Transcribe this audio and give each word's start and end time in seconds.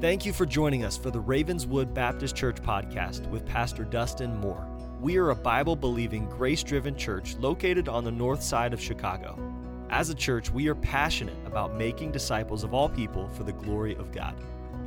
Thank 0.00 0.24
you 0.24 0.32
for 0.32 0.46
joining 0.46 0.82
us 0.82 0.96
for 0.96 1.10
the 1.10 1.20
Ravenswood 1.20 1.92
Baptist 1.92 2.34
Church 2.34 2.56
podcast 2.56 3.26
with 3.28 3.44
Pastor 3.44 3.84
Dustin 3.84 4.34
Moore. 4.34 4.66
We 4.98 5.18
are 5.18 5.28
a 5.28 5.36
Bible 5.36 5.76
believing, 5.76 6.26
grace 6.26 6.62
driven 6.62 6.96
church 6.96 7.36
located 7.36 7.86
on 7.86 8.04
the 8.04 8.10
north 8.10 8.42
side 8.42 8.72
of 8.72 8.80
Chicago. 8.80 9.38
As 9.90 10.08
a 10.08 10.14
church, 10.14 10.50
we 10.50 10.68
are 10.68 10.74
passionate 10.74 11.36
about 11.44 11.76
making 11.76 12.12
disciples 12.12 12.64
of 12.64 12.72
all 12.72 12.88
people 12.88 13.28
for 13.34 13.44
the 13.44 13.52
glory 13.52 13.94
of 13.96 14.10
God. 14.10 14.34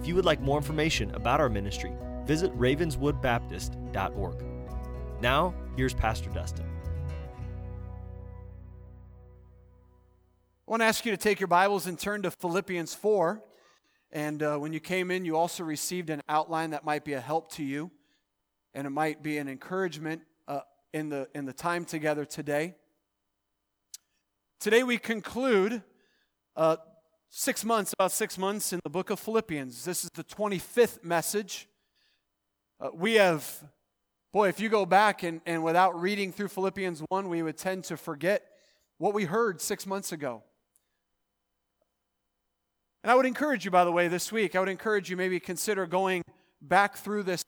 If 0.02 0.07
you 0.07 0.15
would 0.15 0.25
like 0.25 0.41
more 0.41 0.57
information 0.57 1.13
about 1.13 1.39
our 1.39 1.48
ministry, 1.48 1.93
visit 2.25 2.52
ravenswoodbaptist.org. 2.57 4.43
Now, 5.21 5.53
here's 5.77 5.93
Pastor 5.93 6.31
Dustin. 6.31 6.66
I 10.67 10.71
want 10.71 10.81
to 10.81 10.85
ask 10.85 11.05
you 11.05 11.11
to 11.11 11.17
take 11.17 11.39
your 11.39 11.45
Bibles 11.45 11.85
and 11.85 11.99
turn 11.99 12.23
to 12.23 12.31
Philippians 12.31 12.95
4. 12.95 13.43
And 14.13 14.44
uh, 14.44 14.58
when 14.58 14.73
you 14.73 14.80
came 14.80 15.09
in, 15.09 15.26
you 15.26 15.35
also 15.35 15.63
received 15.63 16.12
an 16.12 16.21
outline 16.30 16.70
that 16.70 16.85
might 16.85 17.04
be 17.04 17.13
a 17.13 17.20
help 17.20 17.52
to 17.54 17.63
you, 17.63 17.90
and 18.76 18.85
it 18.85 18.91
might 18.91 19.23
be 19.23 19.40
an 19.40 19.49
encouragement 19.49 20.21
uh, 20.48 20.59
in, 20.94 21.09
the, 21.09 21.27
in 21.34 21.45
the 21.45 21.52
time 21.52 21.84
together 21.84 22.23
today. 22.23 22.76
Today 24.59 24.84
we 24.84 24.99
conclude 24.99 25.81
uh, 26.55 26.76
six 27.31 27.66
months, 27.66 27.91
about 27.94 28.12
six 28.12 28.38
months 28.38 28.71
in 28.71 28.80
the 28.84 28.90
book 28.90 29.09
of 29.09 29.20
Philippians. 29.20 29.84
This 29.84 30.04
is 30.04 30.12
the 30.13 30.23
25th 30.23 31.04
message. 31.04 31.68
Uh, 32.80 32.90
we 32.93 33.16
have, 33.16 33.63
boy, 34.32 34.48
if 34.48 34.59
you 34.59 34.70
go 34.70 34.85
back 34.85 35.23
and, 35.23 35.41
and 35.48 35.63
without 35.63 35.99
reading 35.99 36.32
through 36.32 36.49
Philippians 36.49 37.02
1, 37.09 37.30
we 37.30 37.41
would 37.41 37.57
tend 37.57 37.84
to 37.85 37.98
forget 37.98 38.43
what 38.99 39.16
we 39.16 39.23
heard 39.26 39.59
six 39.59 39.88
months 39.88 40.12
ago. 40.12 40.43
And 43.03 43.12
I 43.12 43.16
would 43.16 43.25
encourage 43.25 43.66
you, 43.66 43.71
by 43.71 43.84
the 43.84 43.91
way, 43.91 44.07
this 44.07 44.31
week, 44.31 44.55
I 44.55 44.59
would 44.59 44.70
encourage 44.70 45.09
you 45.09 45.18
maybe 45.18 45.40
consider 45.40 45.85
going 45.85 46.23
back 46.62 46.96
through 46.96 47.23
this, 47.23 47.43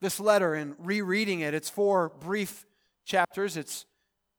this 0.00 0.20
letter 0.20 0.54
and 0.54 0.76
rereading 0.78 1.40
it. 1.40 1.54
It's 1.54 1.68
four 1.68 2.10
brief 2.20 2.64
chapters, 3.04 3.56
it's 3.56 3.84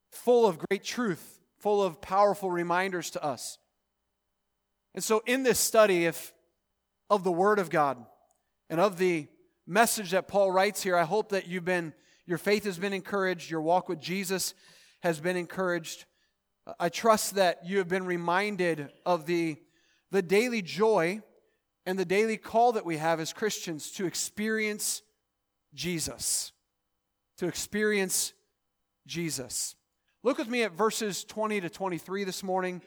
full 0.09 0.47
of 0.47 0.57
great 0.57 0.83
truth, 0.83 1.41
full 1.59 1.83
of 1.83 1.99
powerful 1.99 2.49
reminders 2.49 3.09
to 3.11 3.23
us. 3.23 3.57
And 4.95 5.03
so, 5.03 5.21
in 5.25 5.43
this 5.43 5.59
study 5.59 6.05
if, 6.05 6.33
of 7.09 7.25
the 7.25 7.31
Word 7.31 7.59
of 7.59 7.69
God 7.69 7.97
and 8.69 8.79
of 8.79 8.97
the 8.97 9.27
message 9.67 10.11
that 10.11 10.29
Paul 10.29 10.51
writes 10.51 10.81
here, 10.81 10.95
I 10.95 11.03
hope 11.03 11.29
that 11.29 11.47
you've 11.47 11.65
been, 11.65 11.93
your 12.25 12.37
faith 12.37 12.63
has 12.63 12.77
been 12.77 12.93
encouraged, 12.93 13.51
your 13.51 13.61
walk 13.61 13.89
with 13.89 13.99
Jesus 13.99 14.53
has 15.01 15.19
been 15.19 15.35
encouraged. 15.35 16.05
I 16.79 16.87
trust 16.87 17.35
that 17.35 17.65
you 17.65 17.79
have 17.79 17.89
been 17.89 18.05
reminded 18.05 18.89
of 19.05 19.25
the 19.25 19.57
the 20.11 20.21
daily 20.21 20.61
joy 20.61 21.21
and 21.85 21.97
the 21.97 22.05
daily 22.05 22.37
call 22.37 22.73
that 22.73 22.85
we 22.85 22.97
have 22.97 23.19
as 23.19 23.33
Christians 23.33 23.91
to 23.93 24.05
experience 24.05 25.01
Jesus. 25.73 26.51
To 27.37 27.47
experience 27.47 28.33
Jesus. 29.07 29.75
Look 30.23 30.37
with 30.37 30.49
me 30.49 30.63
at 30.63 30.73
verses 30.73 31.23
20 31.23 31.61
to 31.61 31.69
23 31.69 32.23
this 32.23 32.43
morning, 32.43 32.81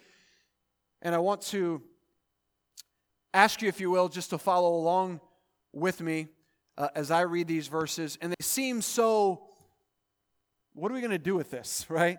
and 1.03 1.15
I 1.15 1.19
want 1.19 1.43
to 1.43 1.83
ask 3.33 3.61
you, 3.61 3.69
if 3.69 3.81
you 3.81 3.91
will, 3.91 4.09
just 4.09 4.31
to 4.31 4.39
follow 4.39 4.77
along 4.77 5.21
with 5.73 6.01
me 6.01 6.29
uh, 6.79 6.89
as 6.95 7.11
I 7.11 7.23
read 7.23 7.49
these 7.49 7.67
verses. 7.67 8.17
And 8.21 8.31
they 8.31 8.43
seem 8.43 8.81
so, 8.81 9.43
what 10.75 10.93
are 10.93 10.95
we 10.95 11.01
going 11.01 11.11
to 11.11 11.19
do 11.19 11.35
with 11.35 11.51
this, 11.51 11.87
right? 11.89 12.19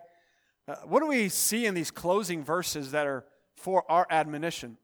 Uh, 0.68 0.76
what 0.86 1.00
do 1.00 1.08
we 1.08 1.30
see 1.30 1.66
in 1.66 1.74
these 1.74 1.92
closing 1.92 2.44
verses 2.44 2.92
that 2.92 3.08
are 3.08 3.24
for 3.56 3.90
our 3.90 4.06
admonition? 4.10 4.78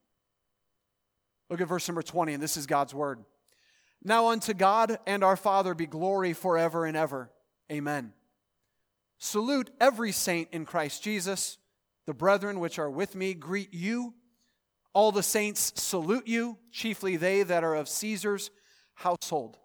Look 1.51 1.59
at 1.59 1.67
verse 1.67 1.85
number 1.89 2.01
20, 2.01 2.33
and 2.33 2.41
this 2.41 2.55
is 2.55 2.65
God's 2.65 2.93
word. 2.93 3.19
Now 4.01 4.29
unto 4.29 4.53
God 4.53 4.97
and 5.05 5.21
our 5.21 5.35
Father 5.35 5.73
be 5.73 5.85
glory 5.85 6.31
forever 6.31 6.85
and 6.85 6.95
ever. 6.95 7.29
Amen. 7.69 8.13
Salute 9.19 9.69
every 9.79 10.13
saint 10.13 10.47
in 10.53 10.65
Christ 10.65 11.03
Jesus. 11.03 11.57
The 12.07 12.13
brethren 12.13 12.61
which 12.61 12.79
are 12.79 12.89
with 12.89 13.15
me 13.15 13.33
greet 13.33 13.73
you. 13.73 14.13
All 14.93 15.11
the 15.11 15.21
saints 15.21 15.73
salute 15.75 16.25
you, 16.25 16.57
chiefly 16.71 17.17
they 17.17 17.43
that 17.43 17.65
are 17.65 17.75
of 17.75 17.89
Caesar's 17.89 18.49
household. 18.95 19.57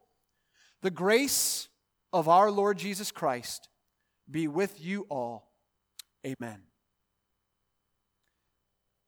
The 0.83 0.91
grace 0.91 1.69
of 2.13 2.29
our 2.29 2.51
Lord 2.51 2.79
Jesus 2.79 3.13
Christ 3.13 3.69
be 4.29 4.49
with 4.49 4.81
you 4.81 5.07
all. 5.09 5.53
Amen. 6.27 6.63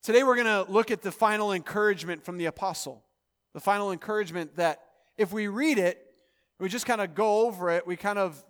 Today 0.08 0.22
we're 0.22 0.36
going 0.36 0.46
to 0.46 0.72
look 0.72 0.90
at 0.90 1.02
the 1.02 1.12
final 1.12 1.52
encouragement 1.52 2.24
from 2.24 2.38
the 2.38 2.46
apostle. 2.46 3.04
The 3.52 3.60
final 3.60 3.92
encouragement 3.92 4.56
that 4.56 4.80
if 5.18 5.34
we 5.34 5.48
read 5.48 5.76
it, 5.76 6.02
we 6.58 6.70
just 6.70 6.86
kind 6.86 7.02
of 7.02 7.14
go 7.14 7.46
over 7.46 7.68
it, 7.68 7.86
we 7.86 7.94
kind 7.94 8.18
of 8.18 8.42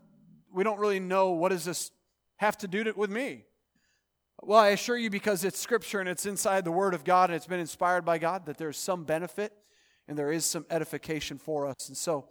we 0.55 0.63
don't 0.63 0.79
really 0.79 1.01
know 1.01 1.31
what 1.31 1.49
does 1.49 1.65
this 1.65 1.91
have 2.37 2.57
to 2.59 2.69
do 2.69 2.93
with 2.97 3.11
me. 3.11 3.45
Well, 4.41 4.61
I 4.61 4.69
assure 4.69 4.97
you 4.97 5.11
because 5.11 5.43
it's 5.43 5.59
scripture 5.59 5.99
and 5.99 6.09
it's 6.09 6.27
inside 6.27 6.65
the 6.65 6.71
word 6.71 6.95
of 6.95 7.03
God 7.03 7.29
and 7.29 7.37
it's 7.37 7.49
been 7.49 7.59
inspired 7.59 8.05
by 8.05 8.19
God 8.19 8.47
that 8.47 8.57
there's 8.57 8.79
some 8.79 9.03
benefit 9.03 9.53
and 10.07 10.17
there 10.17 10.31
is 10.31 10.45
some 10.45 10.65
edification 10.71 11.39
for 11.39 11.67
us. 11.67 11.89
And 11.89 11.97
so 11.97 12.29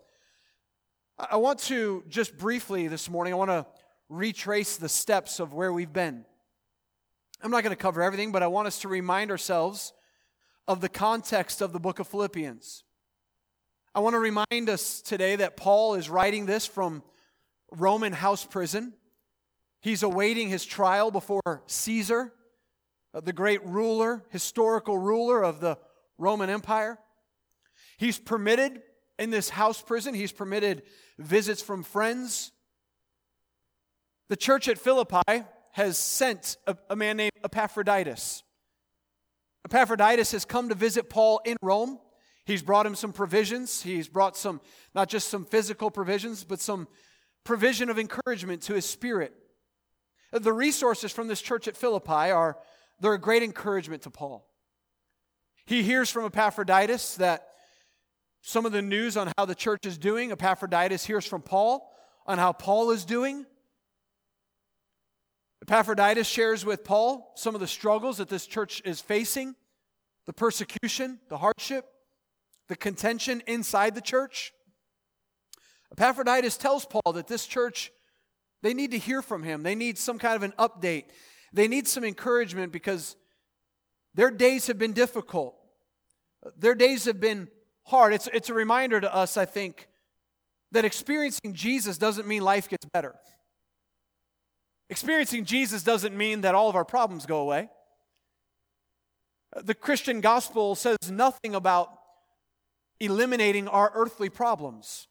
I 1.20 1.36
want 1.36 1.60
to 1.64 2.06
just 2.08 2.38
briefly 2.38 2.88
this 2.88 3.10
morning 3.10 3.34
I 3.34 3.36
want 3.36 3.52
to 3.52 3.66
retrace 4.08 4.78
the 4.78 4.88
steps 4.88 5.42
of 5.42 5.54
where 5.54 5.74
we've 5.74 5.92
been. 5.92 6.24
I'm 7.42 7.52
not 7.52 7.64
going 7.64 7.76
to 7.76 7.82
cover 7.82 8.02
everything, 8.02 8.32
but 8.32 8.42
I 8.42 8.48
want 8.48 8.68
us 8.68 8.80
to 8.80 8.88
remind 8.88 9.30
ourselves 9.30 9.94
of 10.68 10.82
the 10.82 10.90
context 10.90 11.62
of 11.62 11.72
the 11.72 11.80
book 11.80 12.00
of 12.00 12.08
Philippians. 12.08 12.84
I 13.94 14.00
want 14.00 14.16
to 14.16 14.20
remind 14.20 14.70
us 14.70 15.02
today 15.02 15.36
that 15.38 15.56
Paul 15.56 15.96
is 15.96 16.10
writing 16.10 16.46
this 16.46 16.66
from 16.66 17.04
Roman 17.72 18.14
house 18.14 18.44
prison. 18.44 18.94
He's 19.82 20.04
awaiting 20.04 20.50
his 20.50 20.66
trial 20.66 21.12
before 21.12 21.64
Caesar, 21.68 22.34
uh, 23.14 23.22
the 23.22 23.34
great 23.34 23.64
ruler, 23.66 24.24
historical 24.30 24.98
ruler 24.98 25.44
of 25.44 25.60
the 25.60 25.78
Roman 26.18 26.50
Empire. 26.50 26.98
He's 27.98 28.18
permitted 28.18 28.82
in 29.20 29.30
this 29.30 29.50
house 29.50 29.82
prison, 29.82 30.14
he's 30.14 30.32
permitted 30.32 30.84
visits 31.18 31.62
from 31.62 31.84
friends. 31.84 32.52
The 34.30 34.36
church 34.36 34.68
at 34.68 34.78
Philippi 34.78 35.44
has 35.72 35.98
sent 35.98 36.58
a, 36.66 36.76
a 36.90 36.96
man 36.96 37.18
named 37.18 37.32
Epaphroditus. 37.44 38.44
Epaphroditus 39.66 40.32
has 40.32 40.46
come 40.46 40.70
to 40.70 40.76
visit 40.76 41.10
Paul 41.10 41.42
in 41.46 41.58
Rome. 41.62 42.00
He's 42.46 42.64
brought 42.64 42.86
him 42.86 42.96
some 42.96 43.12
provisions. 43.12 43.82
He's 43.82 44.08
brought 44.08 44.38
some, 44.38 44.62
not 44.96 45.10
just 45.10 45.28
some 45.28 45.44
physical 45.44 45.92
provisions, 45.92 46.44
but 46.44 46.62
some 46.62 46.88
provision 47.44 47.90
of 47.90 48.00
encouragement 48.00 48.62
to 48.64 48.74
his 48.74 48.86
spirit. 48.86 49.34
The 50.32 50.54
resources 50.54 51.12
from 51.12 51.28
this 51.28 51.42
church 51.42 51.68
at 51.68 51.76
Philippi 51.76 52.32
are 52.32 52.58
they're 53.00 53.14
a 53.14 53.20
great 53.20 53.44
encouragement 53.44 54.04
to 54.04 54.10
Paul. 54.10 54.48
He 55.66 55.84
hears 55.84 56.10
from 56.10 56.26
Epaphroditus 56.26 57.16
that 57.16 57.48
some 58.42 58.66
of 58.66 58.72
the 58.72 58.82
news 58.82 59.18
on 59.18 59.32
how 59.38 59.46
the 59.46 59.56
church 59.56 59.86
is 59.86 59.98
doing. 59.98 60.32
Epaphroditus 60.32 61.06
hears 61.06 61.26
from 61.26 61.42
Paul 61.42 61.92
on 62.26 62.38
how 62.38 62.54
Paul 62.54 62.92
is 62.92 63.04
doing. 63.04 63.46
Epaphroditus 65.64 66.28
shares 66.28 66.66
with 66.66 66.84
Paul 66.84 67.34
some 67.36 67.56
of 67.56 67.62
the 67.62 67.68
struggles 67.68 68.18
that 68.18 68.30
this 68.30 68.46
church 68.46 68.82
is 68.86 69.02
facing 69.02 69.56
the 70.26 70.34
persecution, 70.34 71.20
the 71.30 71.38
hardship, 71.38 71.86
the 72.68 72.76
contention 72.76 73.42
inside 73.48 73.96
the 73.96 74.02
church. 74.02 74.54
Epaphroditus 75.92 76.58
tells 76.58 76.86
Paul 76.86 77.14
that 77.14 77.28
this 77.28 77.46
church, 77.46 77.92
they 78.62 78.74
need 78.74 78.92
to 78.92 78.98
hear 78.98 79.22
from 79.22 79.44
him. 79.44 79.64
They 79.64 79.76
need 79.76 79.98
some 79.98 80.20
kind 80.20 80.36
of 80.36 80.44
an 80.44 80.54
update. 80.60 81.06
They 81.54 81.68
need 81.68 81.88
some 81.88 82.04
encouragement 82.04 82.72
because 82.72 83.16
their 84.14 84.30
days 84.30 84.68
have 84.68 84.78
been 84.78 84.94
difficult. 84.94 85.56
Their 86.58 86.76
days 86.76 87.06
have 87.06 87.20
been 87.20 87.48
hard. 87.86 88.14
It's, 88.14 88.28
it's 88.34 88.50
a 88.50 88.54
reminder 88.54 89.00
to 89.00 89.14
us, 89.14 89.38
I 89.38 89.46
think, 89.46 89.88
that 90.72 90.86
experiencing 90.86 91.54
Jesus 91.54 91.98
doesn't 91.98 92.28
mean 92.28 92.44
life 92.44 92.68
gets 92.68 92.86
better. 92.86 93.16
Experiencing 94.90 95.46
Jesus 95.46 95.84
doesn't 95.84 96.16
mean 96.16 96.42
that 96.42 96.56
all 96.56 96.70
of 96.70 96.76
our 96.76 96.86
problems 96.86 97.26
go 97.26 97.40
away. 97.40 97.70
The 99.56 99.74
Christian 99.76 100.22
gospel 100.22 100.76
says 100.76 100.98
nothing 101.10 101.56
about 101.56 101.90
eliminating 103.00 103.68
our 103.68 103.92
earthly 103.94 104.30
problems. 104.30 105.08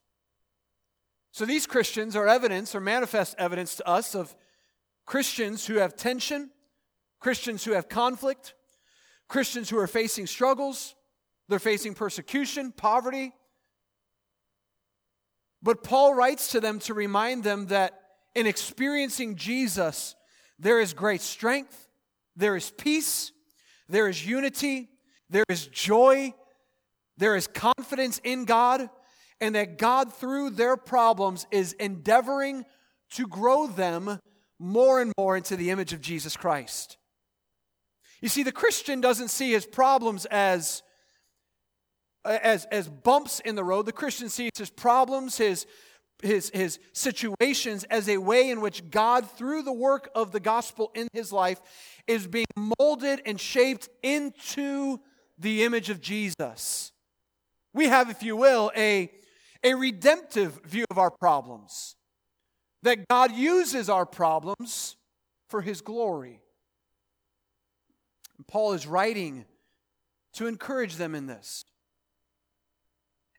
So 1.32 1.44
these 1.44 1.66
Christians 1.66 2.16
are 2.16 2.26
evidence 2.26 2.74
or 2.74 2.80
manifest 2.80 3.34
evidence 3.38 3.76
to 3.76 3.86
us 3.86 4.14
of 4.14 4.34
Christians 5.04 5.66
who 5.66 5.74
have 5.74 5.96
tension, 5.96 6.50
Christians 7.20 7.64
who 7.64 7.72
have 7.72 7.88
conflict, 7.88 8.54
Christians 9.28 9.68
who 9.68 9.78
are 9.78 9.86
facing 9.86 10.26
struggles, 10.26 10.94
they're 11.48 11.58
facing 11.58 11.94
persecution, 11.94 12.72
poverty. 12.72 13.34
But 15.62 15.82
Paul 15.82 16.14
writes 16.14 16.52
to 16.52 16.60
them 16.60 16.78
to 16.80 16.94
remind 16.94 17.44
them 17.44 17.66
that 17.66 18.00
in 18.36 18.46
experiencing 18.46 19.34
Jesus, 19.34 20.14
there 20.58 20.78
is 20.78 20.92
great 20.92 21.22
strength, 21.22 21.88
there 22.36 22.54
is 22.54 22.70
peace, 22.70 23.32
there 23.88 24.08
is 24.08 24.26
unity, 24.26 24.90
there 25.30 25.44
is 25.48 25.66
joy, 25.68 26.34
there 27.16 27.34
is 27.34 27.46
confidence 27.46 28.20
in 28.22 28.44
God, 28.44 28.90
and 29.40 29.54
that 29.54 29.78
God, 29.78 30.12
through 30.12 30.50
their 30.50 30.76
problems, 30.76 31.46
is 31.50 31.72
endeavoring 31.74 32.66
to 33.12 33.26
grow 33.26 33.66
them 33.66 34.20
more 34.58 35.00
and 35.00 35.12
more 35.18 35.34
into 35.34 35.56
the 35.56 35.70
image 35.70 35.94
of 35.94 36.02
Jesus 36.02 36.36
Christ. 36.36 36.98
You 38.20 38.28
see, 38.28 38.42
the 38.42 38.52
Christian 38.52 39.00
doesn't 39.00 39.28
see 39.28 39.52
his 39.52 39.64
problems 39.64 40.26
as, 40.26 40.82
as, 42.22 42.66
as 42.66 42.86
bumps 42.86 43.40
in 43.40 43.54
the 43.54 43.64
road. 43.64 43.86
The 43.86 43.92
Christian 43.92 44.28
sees 44.28 44.50
his 44.58 44.70
problems, 44.70 45.38
his, 45.38 45.66
his, 46.22 46.50
his 46.50 46.78
situations, 46.92 47.84
as 47.84 48.08
a 48.08 48.16
way 48.16 48.50
in 48.50 48.60
which 48.60 48.90
God, 48.90 49.30
through 49.30 49.62
the 49.62 49.72
work 49.72 50.08
of 50.14 50.32
the 50.32 50.40
gospel 50.40 50.90
in 50.94 51.08
his 51.12 51.32
life, 51.32 51.60
is 52.06 52.26
being 52.26 52.46
molded 52.78 53.20
and 53.26 53.40
shaped 53.40 53.88
into 54.02 55.00
the 55.38 55.64
image 55.64 55.90
of 55.90 56.00
Jesus. 56.00 56.92
We 57.74 57.86
have, 57.86 58.08
if 58.08 58.22
you 58.22 58.36
will, 58.36 58.72
a, 58.74 59.10
a 59.62 59.74
redemptive 59.74 60.60
view 60.64 60.86
of 60.90 60.98
our 60.98 61.10
problems. 61.10 61.96
That 62.82 63.08
God 63.08 63.32
uses 63.32 63.90
our 63.90 64.06
problems 64.06 64.96
for 65.48 65.60
his 65.60 65.80
glory. 65.80 66.40
And 68.36 68.46
Paul 68.46 68.72
is 68.72 68.86
writing 68.86 69.44
to 70.34 70.46
encourage 70.46 70.96
them 70.96 71.14
in 71.14 71.26
this. 71.26 71.64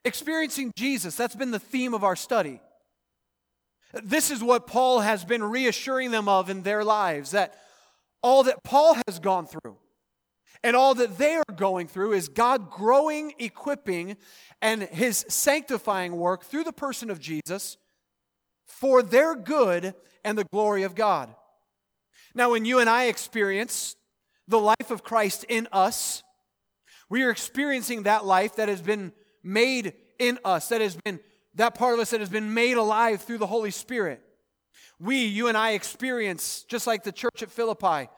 Experiencing 0.04 0.72
Jesus, 0.76 1.16
that's 1.16 1.36
been 1.36 1.52
the 1.52 1.60
theme 1.60 1.94
of 1.94 2.04
our 2.04 2.16
study. 2.16 2.62
This 3.94 4.32
is 4.32 4.44
what 4.44 4.68
Paul 4.68 5.00
has 5.00 5.24
been 5.24 5.44
reassuring 5.44 6.12
them 6.12 6.28
of 6.28 6.50
in 6.50 6.64
their 6.64 6.84
lives 6.84 7.32
that 7.32 7.56
all 8.22 8.44
that 8.44 8.64
Paul 8.64 8.98
has 9.08 9.20
gone 9.20 9.48
through, 9.48 9.78
and 10.64 10.76
all 10.76 10.96
that 10.96 11.18
they 11.18 11.36
are 11.36 11.56
going 11.56 11.88
through 11.88 12.14
is 12.14 12.30
God 12.30 12.70
growing, 12.70 13.34
equipping, 13.40 14.18
and 14.62 14.84
his 14.84 15.26
sanctifying 15.30 16.18
work 16.18 16.44
through 16.44 16.64
the 16.64 16.74
person 16.74 17.10
of 17.10 17.20
Jesus 17.20 17.78
for 18.66 19.02
their 19.02 19.36
good 19.36 19.94
and 20.26 20.38
the 20.38 20.48
glory 20.52 20.84
of 20.84 20.96
God. 20.96 21.34
Now, 22.34 22.52
when 22.52 22.66
you 22.66 22.80
and 22.80 22.90
I 22.90 23.06
experience 23.06 23.96
the 24.48 24.60
life 24.60 24.92
of 24.92 25.04
Christ 25.04 25.46
in 25.48 25.68
us, 25.72 26.24
we 27.10 27.24
are 27.24 27.30
experiencing 27.30 28.04
that 28.04 28.26
life 28.26 28.56
that 28.58 28.68
has 28.68 28.82
been 28.82 29.14
made 29.44 29.94
in 30.20 30.40
us, 30.44 30.70
that 30.70 30.82
has 30.82 30.98
been 31.06 31.20
that 31.58 31.76
part 31.76 31.94
of 31.94 32.00
us 32.00 32.12
that 32.12 32.20
has 32.20 32.30
been 32.30 32.54
made 32.54 32.78
alive 32.78 33.22
through 33.22 33.40
the 33.40 33.48
Holy 33.48 33.72
Spirit. 33.72 34.22
We, 35.00 35.26
you 35.26 35.48
and 35.48 35.58
I, 35.58 35.72
experience, 35.72 36.64
just 36.68 36.88
like 36.88 37.04
the 37.04 37.12
church 37.12 37.44
at 37.44 37.52
Philippi, 37.52 38.10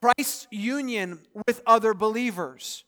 Christ's 0.00 0.46
union 0.50 1.20
with 1.46 1.62
other 1.66 1.94
believers. 1.94 2.84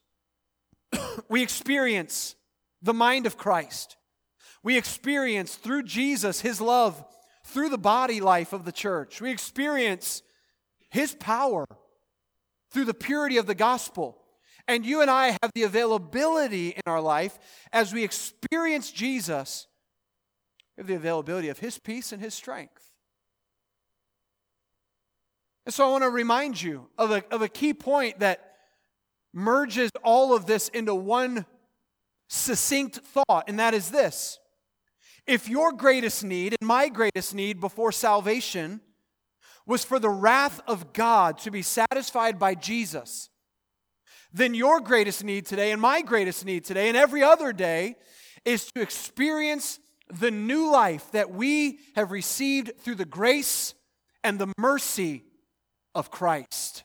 we 1.28 1.42
experience 1.42 2.34
the 2.82 2.94
mind 2.94 3.26
of 3.26 3.36
Christ. 3.36 3.96
We 4.62 4.76
experience 4.76 5.54
through 5.54 5.84
Jesus 5.84 6.40
his 6.40 6.60
love 6.60 7.04
through 7.44 7.70
the 7.70 7.78
body 7.78 8.20
life 8.20 8.52
of 8.52 8.64
the 8.64 8.72
church. 8.72 9.20
We 9.20 9.30
experience 9.30 10.22
his 10.90 11.14
power 11.14 11.64
through 12.70 12.84
the 12.84 12.94
purity 12.94 13.38
of 13.38 13.46
the 13.46 13.54
gospel. 13.54 14.18
And 14.68 14.84
you 14.84 15.00
and 15.00 15.10
I 15.10 15.28
have 15.42 15.50
the 15.54 15.62
availability 15.62 16.68
in 16.68 16.82
our 16.86 17.00
life 17.00 17.38
as 17.72 17.94
we 17.94 18.04
experience 18.04 18.92
Jesus, 18.92 19.66
we 20.76 20.82
have 20.82 20.86
the 20.86 20.94
availability 20.94 21.48
of 21.48 21.58
his 21.58 21.78
peace 21.78 22.12
and 22.12 22.22
his 22.22 22.34
strength. 22.34 22.92
And 25.64 25.74
so 25.74 25.86
I 25.86 25.90
want 25.90 26.04
to 26.04 26.10
remind 26.10 26.60
you 26.60 26.88
of 26.98 27.10
a, 27.10 27.24
of 27.30 27.40
a 27.40 27.48
key 27.48 27.72
point 27.72 28.20
that 28.20 28.56
merges 29.32 29.90
all 30.04 30.34
of 30.34 30.46
this 30.46 30.68
into 30.68 30.94
one 30.94 31.46
succinct 32.28 32.96
thought, 32.96 33.44
and 33.48 33.58
that 33.58 33.72
is 33.72 33.90
this. 33.90 34.38
If 35.26 35.48
your 35.48 35.72
greatest 35.72 36.24
need 36.24 36.54
and 36.60 36.66
my 36.66 36.88
greatest 36.88 37.34
need 37.34 37.60
before 37.60 37.92
salvation 37.92 38.80
was 39.66 39.84
for 39.84 39.98
the 39.98 40.08
wrath 40.08 40.60
of 40.66 40.92
God 40.92 41.38
to 41.38 41.50
be 41.50 41.62
satisfied 41.62 42.38
by 42.38 42.54
Jesus, 42.54 43.28
then 44.32 44.54
your 44.54 44.80
greatest 44.80 45.24
need 45.24 45.46
today 45.46 45.72
and 45.72 45.80
my 45.80 46.02
greatest 46.02 46.44
need 46.44 46.64
today 46.64 46.88
and 46.88 46.96
every 46.96 47.22
other 47.22 47.52
day 47.52 47.96
is 48.44 48.70
to 48.72 48.80
experience 48.80 49.78
the 50.20 50.30
new 50.30 50.70
life 50.70 51.10
that 51.12 51.30
we 51.30 51.80
have 51.94 52.10
received 52.10 52.72
through 52.80 52.94
the 52.94 53.04
grace 53.04 53.74
and 54.24 54.38
the 54.38 54.52
mercy 54.58 55.24
of 55.94 56.10
Christ. 56.10 56.84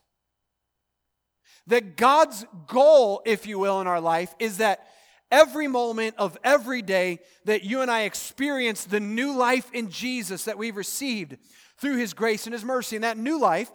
That 1.68 1.96
God's 1.96 2.46
goal, 2.68 3.22
if 3.26 3.48
you 3.48 3.58
will, 3.58 3.80
in 3.80 3.88
our 3.88 4.02
life 4.02 4.36
is 4.40 4.58
that 4.58 4.86
every 5.32 5.68
moment 5.68 6.16
of 6.18 6.38
every 6.44 6.82
day 6.82 7.20
that 7.46 7.64
you 7.64 7.82
and 7.82 7.90
I 7.90 8.02
experience 8.02 8.84
the 8.84 9.00
new 9.00 9.36
life 9.36 9.70
in 9.74 9.90
Jesus 9.90 10.46
that 10.46 10.58
we've 10.58 10.76
received 10.76 11.38
through 11.78 11.98
his 11.98 12.14
grace 12.14 12.46
and 12.46 12.54
his 12.54 12.66
mercy. 12.66 12.96
And 12.96 13.04
that 13.04 13.18
new 13.18 13.40
life, 13.40 13.72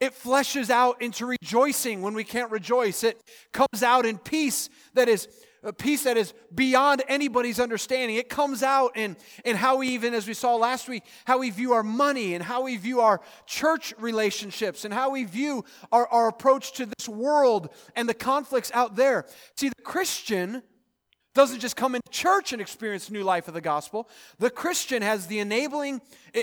it 0.00 0.12
fleshes 0.12 0.70
out 0.70 1.00
into 1.00 1.26
rejoicing 1.26 2.02
when 2.02 2.14
we 2.14 2.24
can't 2.24 2.50
rejoice. 2.50 3.02
It 3.02 3.20
comes 3.52 3.82
out 3.82 4.04
in 4.04 4.18
peace 4.18 4.68
that 4.94 5.08
is 5.08 5.28
a 5.62 5.72
peace 5.72 6.04
that 6.04 6.16
is 6.16 6.32
beyond 6.54 7.02
anybody's 7.08 7.58
understanding. 7.58 8.16
It 8.16 8.28
comes 8.28 8.62
out 8.62 8.96
in, 8.96 9.16
in 9.44 9.56
how 9.56 9.78
we, 9.78 9.88
even 9.88 10.14
as 10.14 10.28
we 10.28 10.34
saw 10.34 10.54
last 10.54 10.88
week, 10.88 11.02
how 11.24 11.38
we 11.38 11.50
view 11.50 11.72
our 11.72 11.82
money 11.82 12.34
and 12.34 12.44
how 12.44 12.62
we 12.62 12.76
view 12.76 13.00
our 13.00 13.20
church 13.46 13.92
relationships 13.98 14.84
and 14.84 14.94
how 14.94 15.10
we 15.10 15.24
view 15.24 15.64
our, 15.90 16.06
our 16.08 16.28
approach 16.28 16.72
to 16.74 16.86
this 16.86 17.08
world 17.08 17.70
and 17.96 18.08
the 18.08 18.14
conflicts 18.14 18.70
out 18.74 18.94
there. 18.94 19.26
See, 19.56 19.68
the 19.68 19.82
Christian 19.82 20.62
doesn't 21.36 21.60
just 21.60 21.76
come 21.76 21.94
into 21.94 22.10
church 22.10 22.52
and 22.52 22.62
experience 22.62 23.10
new 23.10 23.22
life 23.22 23.46
of 23.46 23.54
the 23.54 23.60
gospel. 23.60 24.08
The 24.38 24.50
Christian 24.50 25.02
has 25.02 25.26
the 25.26 25.38
enabling 25.38 26.00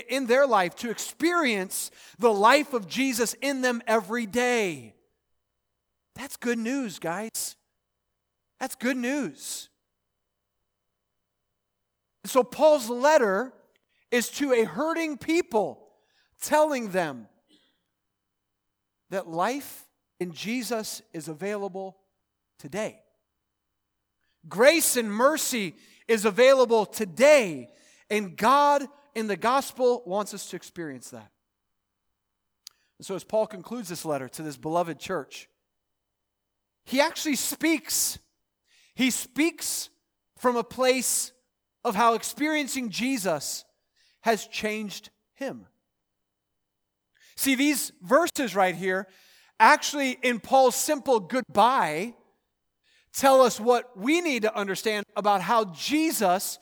in 0.08 0.26
their 0.26 0.46
life 0.46 0.76
to 0.76 0.90
experience 0.90 1.90
the 2.18 2.32
life 2.32 2.72
of 2.72 2.88
Jesus 2.88 3.34
in 3.42 3.60
them 3.60 3.82
every 3.88 4.24
day. 4.24 4.94
That's 6.14 6.36
good 6.36 6.58
news, 6.58 7.00
guys. 7.00 7.56
That's 8.60 8.76
good 8.76 8.96
news. 8.96 9.68
So, 12.24 12.44
Paul's 12.44 12.88
letter 12.88 13.52
is 14.12 14.30
to 14.30 14.52
a 14.52 14.64
hurting 14.64 15.18
people, 15.18 15.88
telling 16.40 16.90
them 16.90 17.26
that 19.10 19.28
life 19.28 19.86
in 20.20 20.32
Jesus 20.32 21.02
is 21.12 21.26
available 21.26 21.96
today. 22.60 23.03
Grace 24.48 24.96
and 24.96 25.10
mercy 25.10 25.74
is 26.08 26.24
available 26.24 26.86
today, 26.86 27.70
and 28.10 28.36
God 28.36 28.86
in 29.14 29.26
the 29.26 29.36
gospel 29.36 30.02
wants 30.06 30.34
us 30.34 30.50
to 30.50 30.56
experience 30.56 31.10
that. 31.10 31.30
And 32.98 33.06
so, 33.06 33.14
as 33.14 33.24
Paul 33.24 33.46
concludes 33.46 33.88
this 33.88 34.04
letter 34.04 34.28
to 34.28 34.42
this 34.42 34.56
beloved 34.56 34.98
church, 34.98 35.48
he 36.84 37.00
actually 37.00 37.36
speaks 37.36 38.18
he 38.94 39.10
speaks 39.10 39.90
from 40.38 40.56
a 40.56 40.64
place 40.64 41.32
of 41.84 41.94
how 41.94 42.14
experiencing 42.14 42.90
Jesus 42.90 43.64
has 44.22 44.46
changed 44.46 45.10
him. 45.34 45.66
See, 47.36 47.56
these 47.56 47.92
verses 48.00 48.54
right 48.54 48.74
here, 48.74 49.08
actually, 49.58 50.12
in 50.22 50.38
Paul's 50.38 50.76
simple 50.76 51.18
goodbye, 51.18 52.14
tell 53.16 53.40
us 53.40 53.60
what 53.60 53.96
we 53.96 54.20
need 54.20 54.42
to 54.42 54.56
understand 54.56 55.06
about 55.16 55.40
how 55.40 55.66
Jesus 55.66 56.58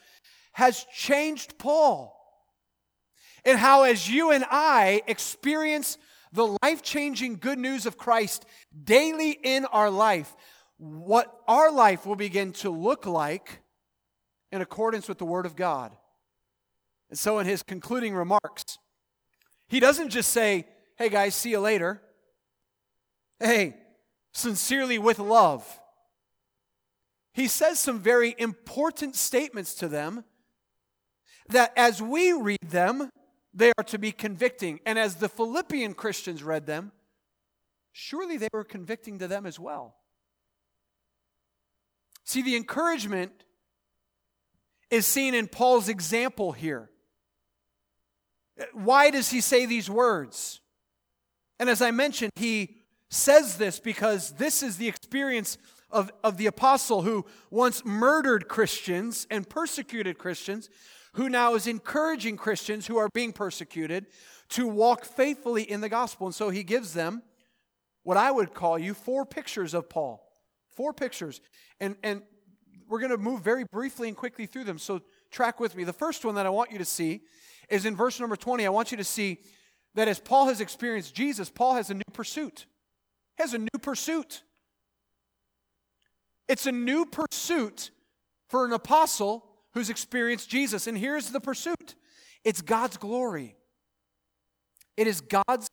has 0.52 0.85
changed 0.94 1.59
Paul. 1.59 2.18
And 3.44 3.59
how, 3.59 3.82
as 3.82 4.09
you 4.09 4.30
and 4.30 4.44
I 4.50 5.02
experience 5.09 5.99
the 6.32 6.56
life 6.62 6.82
changing 6.82 7.37
good 7.37 7.59
news 7.59 7.87
of 7.87 7.99
Christ 7.99 8.47
daily 8.85 9.30
in 9.30 9.64
our 9.66 9.90
life, 9.90 10.35
what 10.78 11.35
our 11.49 11.73
life 11.73 12.06
will 12.06 12.16
begin 12.16 12.52
to 12.52 12.71
look 12.71 13.04
like 13.04 13.61
in 14.52 14.61
accordance 14.61 15.09
with 15.09 15.18
the 15.18 15.25
Word 15.25 15.47
of 15.47 15.56
God. 15.56 15.92
And 17.11 17.18
so, 17.18 17.38
in 17.40 17.47
his 17.47 17.62
concluding 17.62 18.14
remarks, 18.14 18.78
he 19.68 19.80
doesn't 19.80 20.11
just 20.11 20.30
say, 20.30 20.66
Hey 20.97 21.09
guys, 21.09 21.35
see 21.35 21.50
you 21.50 21.61
later. 21.61 22.00
Hey, 23.40 23.75
sincerely 24.32 24.99
with 24.99 25.18
love. 25.18 25.66
He 27.33 27.49
says 27.49 27.79
some 27.79 27.99
very 27.99 28.35
important 28.39 29.17
statements 29.17 29.75
to 29.77 29.89
them 29.89 30.25
that 31.49 31.73
as 31.77 32.01
we 32.03 32.33
read 32.33 32.59
them, 32.62 33.11
they 33.55 33.73
are 33.79 33.85
to 33.85 33.99
be 33.99 34.12
convicting. 34.12 34.81
And 34.87 34.99
as 34.99 35.17
the 35.17 35.29
Philippian 35.29 35.95
Christians 35.95 36.43
read 36.43 36.67
them, 36.67 36.93
surely 37.93 38.37
they 38.37 38.49
were 38.53 38.65
convicting 38.65 39.19
to 39.19 39.29
them 39.29 39.47
as 39.47 39.59
well. 39.59 39.97
See, 42.25 42.43
the 42.43 42.57
encouragement 42.57 43.33
is 44.91 45.07
seen 45.07 45.35
in 45.35 45.49
Paul's 45.49 45.89
example 45.89 46.53
here. 46.53 46.91
Why 48.73 49.11
does 49.11 49.31
he 49.31 49.41
say 49.41 49.67
these 49.67 49.89
words? 49.89 50.61
And 51.59 51.71
as 51.71 51.81
I 51.81 51.91
mentioned, 51.91 52.33
he 52.37 52.77
says 53.09 53.57
this 53.57 53.81
because 53.81 54.33
this 54.33 54.62
is 54.62 54.77
the 54.77 54.89
experience 54.89 55.59
of, 55.93 56.11
of 56.25 56.37
the 56.37 56.47
apostle 56.47 57.03
who 57.03 57.27
once 57.51 57.85
murdered 57.85 58.49
Christians 58.49 59.27
and 59.31 59.49
persecuted 59.49 60.19
Christians, 60.19 60.69
who 61.15 61.29
now 61.29 61.55
is 61.55 61.67
encouraging 61.67 62.37
Christians 62.37 62.87
who 62.87 62.97
are 62.97 63.09
being 63.13 63.33
persecuted 63.33 64.07
to 64.51 64.67
walk 64.67 65.05
faithfully 65.05 65.63
in 65.63 65.81
the 65.81 65.89
gospel. 65.89 66.27
And 66.27 66.35
so 66.35 66.51
he 66.51 66.63
gives 66.63 66.95
them 66.95 67.23
what 68.03 68.17
I 68.17 68.31
would 68.31 68.55
call 68.55 68.79
you 68.79 68.95
four 68.95 69.25
pictures 69.25 69.75
of 69.75 69.89
Paul. 69.89 70.27
Four 70.75 70.93
pictures. 70.93 71.41
And, 71.81 71.97
and 72.03 72.23
we're 72.89 73.01
going 73.01 73.11
to 73.11 73.19
move 73.19 73.43
very 73.43 73.65
briefly 73.65 74.09
and 74.09 74.17
quickly 74.17 74.47
through 74.47 74.65
them. 74.65 74.79
So 74.79 75.03
track 75.31 75.61
with 75.61 75.77
me. 75.77 75.85
The 75.85 75.93
first 75.93 76.25
one 76.25 76.35
that 76.37 76.47
I 76.47 76.51
want 76.51 76.73
you 76.73 76.79
to 76.79 76.85
see 76.85 77.23
is 77.69 77.87
in 77.87 77.97
verse 77.97 78.19
number 78.21 78.37
20. 78.37 78.67
I 78.67 78.71
want 78.71 78.91
you 78.91 78.97
to 78.97 79.05
see 79.05 79.39
that 79.95 80.09
as 80.09 80.19
Paul 80.19 80.47
has 80.47 80.61
experienced 80.61 81.15
Jesus, 81.15 81.51
Paul 81.51 81.75
has 81.75 81.91
a 81.91 81.95
new 81.95 82.03
pursuit. 82.13 82.67
Has 83.39 83.55
a 83.55 83.59
new 83.59 83.79
pursuit. 83.81 84.43
It's 86.49 86.67
a 86.67 86.73
new 86.73 87.07
pursuit 87.07 87.91
for 88.49 88.65
an 88.65 88.73
apostle 88.73 89.45
who's 89.75 89.91
experienced 89.91 90.51
Jesus. 90.51 90.87
And 90.87 90.97
here's 90.97 91.31
the 91.31 91.41
pursuit 91.41 91.95
it's 92.45 92.63
God's 92.63 92.97
glory. 92.97 93.57
It 94.97 95.07
is 95.07 95.21
God's 95.21 95.69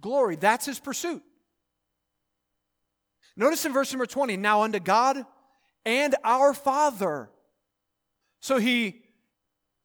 glory. 0.00 0.36
That's 0.36 0.66
his 0.66 0.78
pursuit. 0.78 1.22
Notice 3.36 3.64
in 3.64 3.72
verse 3.72 3.92
number 3.92 4.06
20 4.06 4.36
now 4.36 4.62
unto 4.62 4.80
God 4.80 5.24
and 5.86 6.14
our 6.24 6.52
Father. 6.52 7.30
So 8.40 8.58
he 8.58 9.02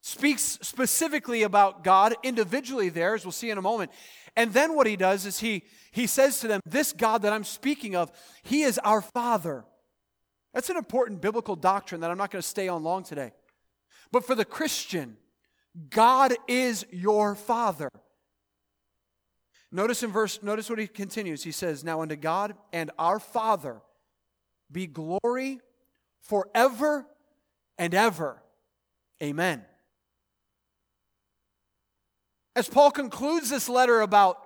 speaks 0.02 0.58
specifically 0.62 1.42
about 1.42 1.84
God 1.84 2.14
individually 2.22 2.88
there, 2.88 3.14
as 3.14 3.24
we'll 3.24 3.32
see 3.32 3.50
in 3.50 3.58
a 3.58 3.62
moment. 3.62 3.90
And 4.36 4.52
then 4.52 4.74
what 4.74 4.86
he 4.86 4.96
does 4.96 5.24
is 5.24 5.40
he, 5.40 5.62
he 5.90 6.06
says 6.06 6.40
to 6.40 6.48
them, 6.48 6.60
This 6.66 6.92
God 6.92 7.22
that 7.22 7.32
I'm 7.32 7.44
speaking 7.44 7.96
of, 7.96 8.12
he 8.42 8.62
is 8.62 8.78
our 8.78 9.00
Father. 9.00 9.64
That's 10.56 10.70
an 10.70 10.78
important 10.78 11.20
biblical 11.20 11.54
doctrine 11.54 12.00
that 12.00 12.10
I'm 12.10 12.16
not 12.16 12.30
going 12.30 12.40
to 12.40 12.48
stay 12.48 12.66
on 12.66 12.82
long 12.82 13.04
today. 13.04 13.32
But 14.10 14.24
for 14.24 14.34
the 14.34 14.46
Christian, 14.46 15.18
God 15.90 16.32
is 16.48 16.86
your 16.90 17.34
Father. 17.34 17.90
Notice 19.70 20.02
in 20.02 20.10
verse, 20.10 20.42
notice 20.42 20.70
what 20.70 20.78
he 20.78 20.86
continues. 20.86 21.42
He 21.42 21.52
says, 21.52 21.84
Now 21.84 22.00
unto 22.00 22.16
God 22.16 22.54
and 22.72 22.90
our 22.98 23.20
Father 23.20 23.82
be 24.72 24.86
glory 24.86 25.60
forever 26.22 27.06
and 27.76 27.92
ever. 27.92 28.42
Amen. 29.22 29.62
As 32.54 32.66
Paul 32.66 32.92
concludes 32.92 33.50
this 33.50 33.68
letter 33.68 34.00
about 34.00 34.45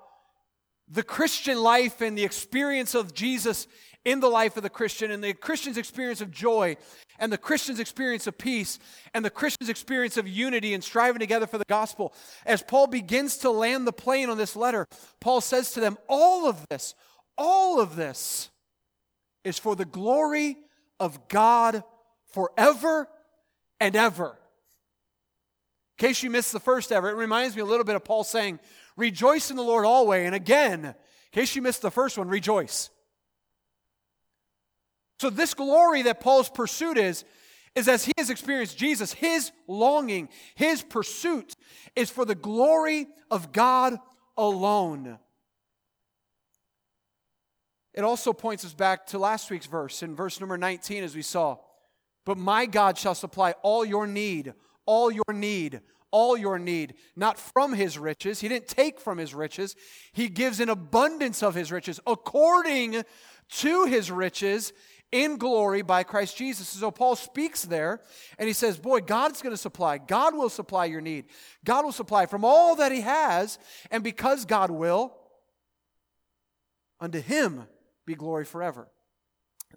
the 0.90 1.02
Christian 1.02 1.62
life 1.62 2.00
and 2.00 2.18
the 2.18 2.24
experience 2.24 2.94
of 2.94 3.14
Jesus 3.14 3.66
in 4.04 4.20
the 4.20 4.28
life 4.28 4.56
of 4.56 4.62
the 4.62 4.70
Christian 4.70 5.10
and 5.10 5.22
the 5.22 5.34
Christian's 5.34 5.76
experience 5.76 6.20
of 6.20 6.30
joy 6.30 6.76
and 7.18 7.32
the 7.32 7.38
Christian's 7.38 7.78
experience 7.78 8.26
of 8.26 8.38
peace 8.38 8.78
and 9.14 9.24
the 9.24 9.30
Christian's 9.30 9.68
experience 9.68 10.16
of 10.16 10.26
unity 10.26 10.74
and 10.74 10.82
striving 10.82 11.20
together 11.20 11.46
for 11.46 11.58
the 11.58 11.64
gospel. 11.68 12.14
As 12.46 12.62
Paul 12.62 12.86
begins 12.86 13.38
to 13.38 13.50
land 13.50 13.86
the 13.86 13.92
plane 13.92 14.30
on 14.30 14.38
this 14.38 14.56
letter, 14.56 14.86
Paul 15.20 15.40
says 15.40 15.72
to 15.72 15.80
them, 15.80 15.98
All 16.08 16.48
of 16.48 16.66
this, 16.70 16.94
all 17.36 17.80
of 17.80 17.94
this 17.94 18.50
is 19.44 19.58
for 19.58 19.76
the 19.76 19.84
glory 19.84 20.56
of 20.98 21.28
God 21.28 21.84
forever 22.32 23.08
and 23.80 23.94
ever. 23.94 24.38
In 25.98 26.06
case 26.08 26.22
you 26.22 26.30
missed 26.30 26.52
the 26.52 26.60
first 26.60 26.90
ever, 26.90 27.10
it 27.10 27.16
reminds 27.16 27.54
me 27.54 27.60
a 27.60 27.66
little 27.66 27.84
bit 27.84 27.96
of 27.96 28.04
Paul 28.04 28.24
saying, 28.24 28.58
Rejoice 28.96 29.50
in 29.50 29.56
the 29.56 29.62
Lord 29.62 29.84
always. 29.84 30.26
And 30.26 30.34
again, 30.34 30.84
in 30.84 30.94
case 31.32 31.54
you 31.54 31.62
missed 31.62 31.82
the 31.82 31.90
first 31.90 32.18
one, 32.18 32.28
rejoice. 32.28 32.90
So, 35.20 35.30
this 35.30 35.54
glory 35.54 36.02
that 36.02 36.20
Paul's 36.20 36.48
pursuit 36.48 36.96
is, 36.96 37.24
is 37.74 37.88
as 37.88 38.04
he 38.04 38.12
has 38.16 38.30
experienced 38.30 38.78
Jesus, 38.78 39.12
his 39.12 39.52
longing, 39.68 40.28
his 40.54 40.82
pursuit 40.82 41.54
is 41.94 42.10
for 42.10 42.24
the 42.24 42.34
glory 42.34 43.06
of 43.30 43.52
God 43.52 43.98
alone. 44.36 45.18
It 47.92 48.02
also 48.02 48.32
points 48.32 48.64
us 48.64 48.72
back 48.72 49.06
to 49.08 49.18
last 49.18 49.50
week's 49.50 49.66
verse, 49.66 50.02
in 50.02 50.16
verse 50.16 50.40
number 50.40 50.56
19, 50.56 51.04
as 51.04 51.14
we 51.14 51.22
saw. 51.22 51.58
But 52.24 52.38
my 52.38 52.66
God 52.66 52.96
shall 52.96 53.14
supply 53.14 53.52
all 53.62 53.84
your 53.84 54.06
need 54.06 54.54
all 54.90 55.12
your 55.12 55.32
need, 55.32 55.82
all 56.10 56.36
your 56.36 56.58
need, 56.58 56.94
not 57.16 57.38
from 57.38 57.72
his 57.72 57.98
riches. 57.98 58.40
He 58.40 58.48
didn't 58.48 58.68
take 58.68 59.00
from 59.00 59.18
his 59.18 59.34
riches. 59.34 59.76
He 60.12 60.28
gives 60.28 60.60
an 60.60 60.68
abundance 60.68 61.42
of 61.42 61.54
his 61.54 61.70
riches 61.70 62.00
according 62.06 63.02
to 63.50 63.84
his 63.84 64.10
riches 64.10 64.72
in 65.12 65.36
glory 65.36 65.82
by 65.82 66.02
Christ 66.02 66.36
Jesus. 66.36 66.68
So 66.68 66.90
Paul 66.90 67.16
speaks 67.16 67.64
there 67.64 68.00
and 68.38 68.46
he 68.46 68.52
says, 68.52 68.78
Boy, 68.78 69.00
God's 69.00 69.42
going 69.42 69.52
to 69.52 69.60
supply. 69.60 69.98
God 69.98 70.34
will 70.34 70.48
supply 70.48 70.84
your 70.86 71.00
need. 71.00 71.26
God 71.64 71.84
will 71.84 71.92
supply 71.92 72.26
from 72.26 72.44
all 72.44 72.76
that 72.76 72.92
he 72.92 73.00
has. 73.00 73.58
And 73.90 74.04
because 74.04 74.44
God 74.44 74.70
will, 74.70 75.16
unto 77.00 77.20
him 77.20 77.66
be 78.06 78.14
glory 78.14 78.44
forever. 78.44 78.88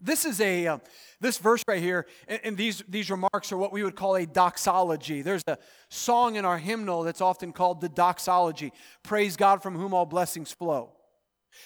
This 0.04 0.26
is 0.26 0.42
a 0.42 0.68
uh, 0.68 0.78
this 1.22 1.38
verse 1.38 1.64
right 1.66 1.82
here, 1.82 2.06
and, 2.28 2.42
and, 2.44 2.58
these 2.58 2.84
these 2.90 3.10
remarks 3.10 3.54
are 3.54 3.58
what 3.58 3.72
we 3.72 3.84
would 3.84 3.96
call 3.96 4.18
a 4.18 4.26
doxology. 4.26 5.22
There's 5.22 5.44
a 5.48 5.58
song 5.88 6.36
in 6.36 6.44
our 6.44 6.58
hymnal 6.58 7.04
that's 7.04 7.22
often 7.22 7.54
called 7.54 7.80
the 7.80 7.88
doxology. 7.88 8.74
Praise 9.02 9.38
God 9.38 9.64
from 9.64 9.78
whom 9.78 9.94
all 9.94 10.06
blessings 10.06 10.52
flow. 10.52 10.92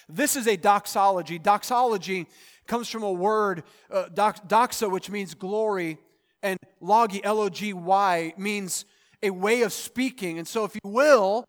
This 0.08 0.36
is 0.36 0.46
a 0.46 0.56
doxology. 0.56 1.40
Doxology 1.40 2.28
comes 2.68 2.88
from 2.88 3.02
a 3.02 3.10
word 3.10 3.64
uh, 3.90 4.08
dox, 4.14 4.38
doxa, 4.46 4.88
which 4.88 5.10
means 5.10 5.34
glory, 5.34 5.98
and 6.40 6.60
logy, 6.80 7.20
L 7.24 7.40
O 7.40 7.48
G 7.48 7.72
Y, 7.72 8.34
means 8.36 8.84
a 9.20 9.30
way 9.30 9.62
of 9.62 9.72
speaking. 9.72 10.38
And 10.38 10.46
so, 10.46 10.64
if 10.64 10.76
you 10.76 10.88
will, 10.88 11.44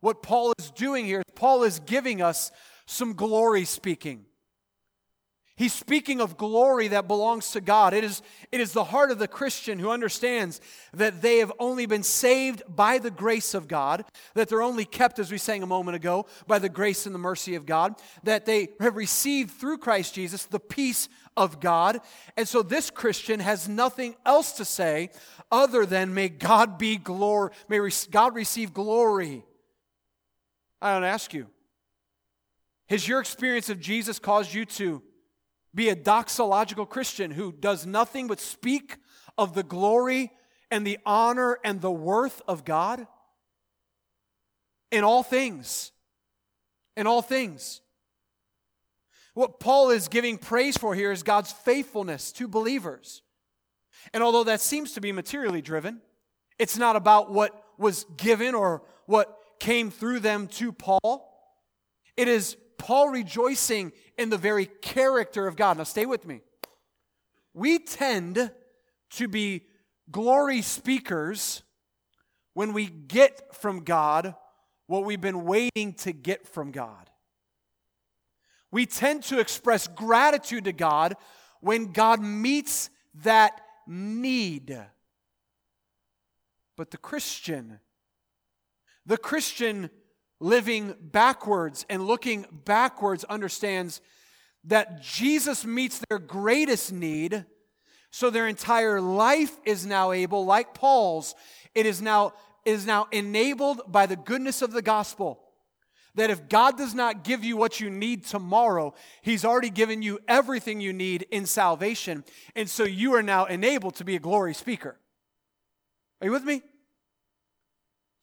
what 0.00 0.24
Paul 0.24 0.54
is 0.58 0.72
doing 0.72 1.06
here, 1.06 1.22
Paul 1.36 1.62
is 1.62 1.78
giving 1.78 2.20
us 2.20 2.50
some 2.84 3.12
glory 3.12 3.64
speaking. 3.64 4.26
He's 5.54 5.74
speaking 5.74 6.20
of 6.22 6.38
glory 6.38 6.88
that 6.88 7.06
belongs 7.06 7.50
to 7.50 7.60
God. 7.60 7.92
It 7.92 8.04
is, 8.04 8.22
it 8.50 8.60
is 8.60 8.72
the 8.72 8.84
heart 8.84 9.10
of 9.10 9.18
the 9.18 9.28
Christian 9.28 9.78
who 9.78 9.90
understands 9.90 10.62
that 10.94 11.20
they 11.20 11.38
have 11.38 11.52
only 11.58 11.84
been 11.84 12.02
saved 12.02 12.62
by 12.68 12.96
the 12.96 13.10
grace 13.10 13.52
of 13.52 13.68
God, 13.68 14.04
that 14.34 14.48
they're 14.48 14.62
only 14.62 14.86
kept, 14.86 15.18
as 15.18 15.30
we 15.30 15.36
sang 15.36 15.62
a 15.62 15.66
moment 15.66 15.94
ago, 15.94 16.24
by 16.46 16.58
the 16.58 16.70
grace 16.70 17.04
and 17.04 17.14
the 17.14 17.18
mercy 17.18 17.54
of 17.54 17.66
God, 17.66 17.94
that 18.22 18.46
they 18.46 18.68
have 18.80 18.96
received 18.96 19.50
through 19.50 19.76
Christ 19.76 20.14
Jesus 20.14 20.46
the 20.46 20.58
peace 20.58 21.10
of 21.36 21.60
God. 21.60 22.00
And 22.36 22.48
so 22.48 22.62
this 22.62 22.90
Christian 22.90 23.38
has 23.38 23.68
nothing 23.68 24.16
else 24.24 24.52
to 24.52 24.64
say 24.64 25.10
other 25.50 25.84
than, 25.84 26.14
may 26.14 26.30
God 26.30 26.78
be 26.78 26.96
glory, 26.96 27.50
may 27.68 27.78
God 28.10 28.34
receive 28.34 28.72
glory. 28.72 29.44
I 30.80 30.94
don't 30.94 31.04
ask 31.04 31.34
you, 31.34 31.46
has 32.88 33.06
your 33.06 33.20
experience 33.20 33.68
of 33.68 33.80
Jesus 33.80 34.18
caused 34.18 34.54
you 34.54 34.64
to 34.64 35.02
be 35.74 35.88
a 35.88 35.96
doxological 35.96 36.88
Christian 36.88 37.30
who 37.30 37.52
does 37.52 37.86
nothing 37.86 38.26
but 38.26 38.40
speak 38.40 38.96
of 39.38 39.54
the 39.54 39.62
glory 39.62 40.30
and 40.70 40.86
the 40.86 40.98
honor 41.04 41.58
and 41.64 41.80
the 41.80 41.90
worth 41.90 42.42
of 42.46 42.64
God 42.64 43.06
in 44.90 45.04
all 45.04 45.22
things. 45.22 45.92
In 46.96 47.06
all 47.06 47.22
things. 47.22 47.80
What 49.34 49.60
Paul 49.60 49.90
is 49.90 50.08
giving 50.08 50.36
praise 50.36 50.76
for 50.76 50.94
here 50.94 51.10
is 51.10 51.22
God's 51.22 51.52
faithfulness 51.52 52.32
to 52.32 52.46
believers. 52.46 53.22
And 54.12 54.22
although 54.22 54.44
that 54.44 54.60
seems 54.60 54.92
to 54.92 55.00
be 55.00 55.12
materially 55.12 55.62
driven, 55.62 56.02
it's 56.58 56.76
not 56.76 56.96
about 56.96 57.32
what 57.32 57.64
was 57.78 58.04
given 58.16 58.54
or 58.54 58.82
what 59.06 59.38
came 59.58 59.90
through 59.90 60.20
them 60.20 60.48
to 60.48 60.72
Paul. 60.72 61.28
It 62.16 62.28
is 62.28 62.56
Paul 62.82 63.10
rejoicing 63.10 63.92
in 64.18 64.28
the 64.28 64.36
very 64.36 64.66
character 64.66 65.46
of 65.46 65.54
God. 65.54 65.78
Now, 65.78 65.84
stay 65.84 66.04
with 66.04 66.26
me. 66.26 66.40
We 67.54 67.78
tend 67.78 68.50
to 69.10 69.28
be 69.28 69.66
glory 70.10 70.62
speakers 70.62 71.62
when 72.54 72.72
we 72.72 72.86
get 72.86 73.54
from 73.54 73.84
God 73.84 74.34
what 74.88 75.04
we've 75.04 75.20
been 75.20 75.44
waiting 75.44 75.92
to 75.98 76.12
get 76.12 76.48
from 76.48 76.72
God. 76.72 77.08
We 78.72 78.84
tend 78.84 79.22
to 79.24 79.38
express 79.38 79.86
gratitude 79.86 80.64
to 80.64 80.72
God 80.72 81.14
when 81.60 81.92
God 81.92 82.20
meets 82.20 82.90
that 83.22 83.60
need. 83.86 84.76
But 86.76 86.90
the 86.90 86.98
Christian, 86.98 87.78
the 89.06 89.18
Christian 89.18 89.88
living 90.42 90.94
backwards 91.00 91.86
and 91.88 92.06
looking 92.06 92.44
backwards 92.64 93.24
understands 93.24 94.00
that 94.64 95.02
Jesus 95.02 95.64
meets 95.64 96.00
their 96.08 96.18
greatest 96.18 96.92
need, 96.92 97.44
so 98.10 98.28
their 98.28 98.46
entire 98.46 99.00
life 99.00 99.56
is 99.64 99.86
now 99.86 100.12
able, 100.12 100.44
like 100.44 100.74
Paul's, 100.74 101.34
it 101.74 101.86
is 101.86 102.02
now, 102.02 102.34
is 102.64 102.84
now 102.84 103.06
enabled 103.10 103.80
by 103.90 104.06
the 104.06 104.16
goodness 104.16 104.62
of 104.62 104.72
the 104.72 104.82
gospel. 104.82 105.40
That 106.14 106.28
if 106.28 106.48
God 106.48 106.76
does 106.76 106.94
not 106.94 107.24
give 107.24 107.42
you 107.42 107.56
what 107.56 107.80
you 107.80 107.88
need 107.88 108.26
tomorrow, 108.26 108.92
He's 109.22 109.46
already 109.46 109.70
given 109.70 110.02
you 110.02 110.18
everything 110.28 110.80
you 110.80 110.92
need 110.92 111.26
in 111.30 111.46
salvation. 111.46 112.24
And 112.54 112.68
so 112.68 112.84
you 112.84 113.14
are 113.14 113.22
now 113.22 113.46
enabled 113.46 113.94
to 113.96 114.04
be 114.04 114.16
a 114.16 114.20
glory 114.20 114.52
speaker. 114.52 114.98
Are 116.20 116.26
you 116.26 116.32
with 116.32 116.44
me? 116.44 116.62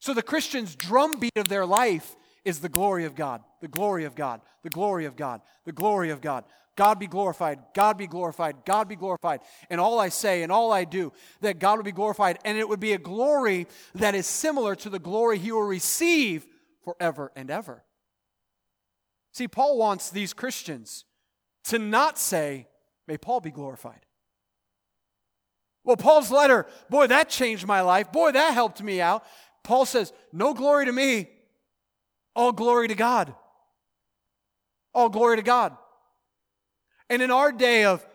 So 0.00 0.14
the 0.14 0.22
Christian's 0.22 0.74
drumbeat 0.74 1.36
of 1.36 1.48
their 1.48 1.66
life 1.66 2.16
is 2.44 2.60
the 2.60 2.68
glory 2.68 3.04
of 3.04 3.14
God, 3.14 3.42
the 3.60 3.68
glory 3.68 4.04
of 4.04 4.14
God, 4.14 4.40
the 4.62 4.70
glory 4.70 5.04
of 5.04 5.14
God, 5.14 5.42
the 5.64 5.72
glory 5.72 6.10
of 6.10 6.20
God. 6.20 6.44
God 6.76 6.98
be 6.98 7.06
glorified, 7.06 7.58
God 7.74 7.98
be 7.98 8.06
glorified, 8.06 8.64
God 8.64 8.88
be 8.88 8.96
glorified. 8.96 9.40
And 9.68 9.78
all 9.78 9.98
I 9.98 10.08
say 10.08 10.42
and 10.42 10.50
all 10.50 10.72
I 10.72 10.84
do, 10.84 11.12
that 11.42 11.58
God 11.58 11.76
will 11.76 11.84
be 11.84 11.92
glorified. 11.92 12.38
And 12.44 12.56
it 12.56 12.66
would 12.66 12.80
be 12.80 12.94
a 12.94 12.98
glory 12.98 13.66
that 13.94 14.14
is 14.14 14.26
similar 14.26 14.74
to 14.76 14.88
the 14.88 14.98
glory 14.98 15.38
he 15.38 15.52
will 15.52 15.62
receive 15.62 16.46
forever 16.82 17.30
and 17.36 17.50
ever. 17.50 17.84
See, 19.32 19.48
Paul 19.48 19.76
wants 19.76 20.08
these 20.08 20.32
Christians 20.32 21.04
to 21.64 21.78
not 21.78 22.18
say, 22.18 22.66
May 23.06 23.18
Paul 23.18 23.40
be 23.40 23.50
glorified. 23.50 24.06
Well, 25.84 25.96
Paul's 25.96 26.30
letter, 26.30 26.66
boy, 26.88 27.08
that 27.08 27.28
changed 27.28 27.66
my 27.66 27.80
life. 27.80 28.12
Boy, 28.12 28.32
that 28.32 28.54
helped 28.54 28.82
me 28.82 29.00
out. 29.00 29.24
Paul 29.62 29.86
says, 29.86 30.12
No 30.32 30.54
glory 30.54 30.86
to 30.86 30.92
me, 30.92 31.28
all 32.34 32.52
glory 32.52 32.88
to 32.88 32.94
God. 32.94 33.34
All 34.94 35.08
glory 35.08 35.36
to 35.36 35.42
God. 35.42 35.76
And 37.08 37.22
in 37.22 37.30
our 37.30 37.52
day 37.52 37.84
of 37.84 38.06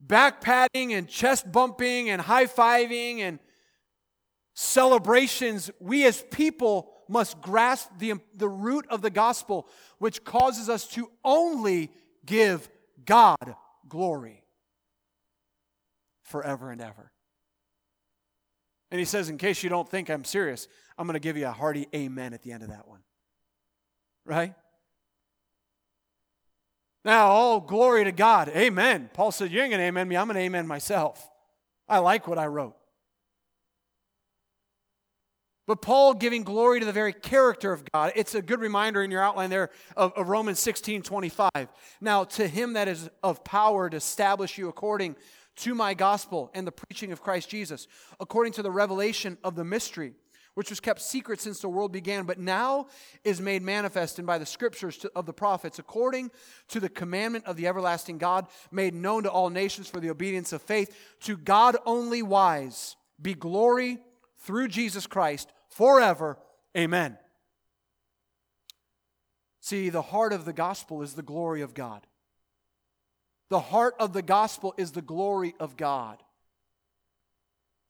back 0.00 0.40
patting 0.40 0.92
and 0.92 1.08
chest 1.08 1.50
bumping 1.50 2.10
and 2.10 2.20
high 2.20 2.46
fiving 2.46 3.20
and 3.20 3.38
celebrations, 4.54 5.70
we 5.80 6.06
as 6.06 6.22
people 6.30 6.90
must 7.08 7.40
grasp 7.40 7.90
the, 7.98 8.14
the 8.34 8.48
root 8.48 8.86
of 8.88 9.02
the 9.02 9.10
gospel, 9.10 9.68
which 9.98 10.24
causes 10.24 10.68
us 10.68 10.86
to 10.88 11.10
only 11.24 11.90
give 12.24 12.68
God 13.04 13.54
glory 13.88 14.44
forever 16.22 16.70
and 16.70 16.80
ever. 16.80 17.13
And 18.94 19.00
he 19.00 19.04
says, 19.04 19.28
in 19.28 19.38
case 19.38 19.64
you 19.64 19.68
don't 19.68 19.88
think 19.88 20.08
I'm 20.08 20.22
serious, 20.22 20.68
I'm 20.96 21.08
going 21.08 21.14
to 21.14 21.18
give 21.18 21.36
you 21.36 21.48
a 21.48 21.50
hearty 21.50 21.88
amen 21.92 22.32
at 22.32 22.44
the 22.44 22.52
end 22.52 22.62
of 22.62 22.68
that 22.68 22.86
one. 22.86 23.00
Right? 24.24 24.54
Now, 27.04 27.26
all 27.26 27.58
glory 27.58 28.04
to 28.04 28.12
God. 28.12 28.50
Amen. 28.50 29.10
Paul 29.12 29.32
said, 29.32 29.50
You 29.50 29.62
ain't 29.62 29.72
going 29.72 29.80
to 29.80 29.86
amen 29.86 30.06
me. 30.06 30.16
I'm 30.16 30.28
going 30.28 30.36
to 30.36 30.42
amen 30.42 30.68
myself. 30.68 31.28
I 31.88 31.98
like 31.98 32.28
what 32.28 32.38
I 32.38 32.46
wrote. 32.46 32.76
But 35.66 35.82
Paul 35.82 36.14
giving 36.14 36.44
glory 36.44 36.78
to 36.78 36.86
the 36.86 36.92
very 36.92 37.12
character 37.12 37.72
of 37.72 37.82
God. 37.90 38.12
It's 38.14 38.36
a 38.36 38.42
good 38.42 38.60
reminder 38.60 39.02
in 39.02 39.10
your 39.10 39.22
outline 39.22 39.50
there 39.50 39.70
of, 39.96 40.12
of, 40.12 40.28
Romans 40.28 40.60
16 40.60 41.02
25. 41.02 41.50
Now, 42.00 42.22
to 42.22 42.46
him 42.46 42.74
that 42.74 42.86
is 42.86 43.10
of 43.24 43.42
power 43.42 43.90
to 43.90 43.96
establish 43.96 44.56
you 44.56 44.68
according 44.68 45.16
to 45.56 45.74
my 45.74 45.94
gospel 45.94 46.50
and 46.54 46.66
the 46.66 46.72
preaching 46.72 47.12
of 47.12 47.22
Christ 47.22 47.48
Jesus, 47.48 47.86
according 48.20 48.52
to 48.54 48.62
the 48.62 48.70
revelation 48.70 49.38
of 49.44 49.54
the 49.54 49.64
mystery 49.64 50.14
which 50.54 50.70
was 50.70 50.80
kept 50.80 51.00
secret 51.00 51.40
since 51.40 51.60
the 51.60 51.68
world 51.68 51.92
began, 51.92 52.24
but 52.24 52.38
now 52.38 52.86
is 53.24 53.40
made 53.40 53.62
manifest 53.62 54.18
and 54.18 54.26
by 54.26 54.38
the 54.38 54.46
scriptures 54.46 54.96
to, 54.98 55.10
of 55.14 55.26
the 55.26 55.32
prophets, 55.32 55.78
according 55.78 56.30
to 56.68 56.80
the 56.80 56.88
commandment 56.88 57.44
of 57.44 57.56
the 57.56 57.66
everlasting 57.66 58.18
God, 58.18 58.46
made 58.70 58.94
known 58.94 59.24
to 59.24 59.30
all 59.30 59.50
nations 59.50 59.88
for 59.88 60.00
the 60.00 60.10
obedience 60.10 60.52
of 60.52 60.62
faith. 60.62 60.96
To 61.22 61.36
God 61.36 61.76
only 61.84 62.22
wise 62.22 62.96
be 63.20 63.34
glory 63.34 63.98
through 64.38 64.68
Jesus 64.68 65.06
Christ 65.06 65.52
forever. 65.68 66.38
Amen. 66.76 67.18
See, 69.60 69.88
the 69.88 70.02
heart 70.02 70.32
of 70.32 70.44
the 70.44 70.52
gospel 70.52 71.02
is 71.02 71.14
the 71.14 71.22
glory 71.22 71.62
of 71.62 71.74
God. 71.74 72.06
The 73.54 73.60
heart 73.60 73.94
of 74.00 74.12
the 74.12 74.20
gospel 74.20 74.74
is 74.76 74.90
the 74.90 75.00
glory 75.00 75.54
of 75.60 75.76
God 75.76 76.20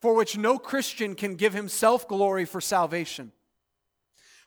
for 0.02 0.12
which 0.12 0.36
no 0.36 0.58
Christian 0.58 1.14
can 1.14 1.36
give 1.36 1.54
himself 1.54 2.06
glory 2.06 2.44
for 2.44 2.60
salvation, 2.60 3.32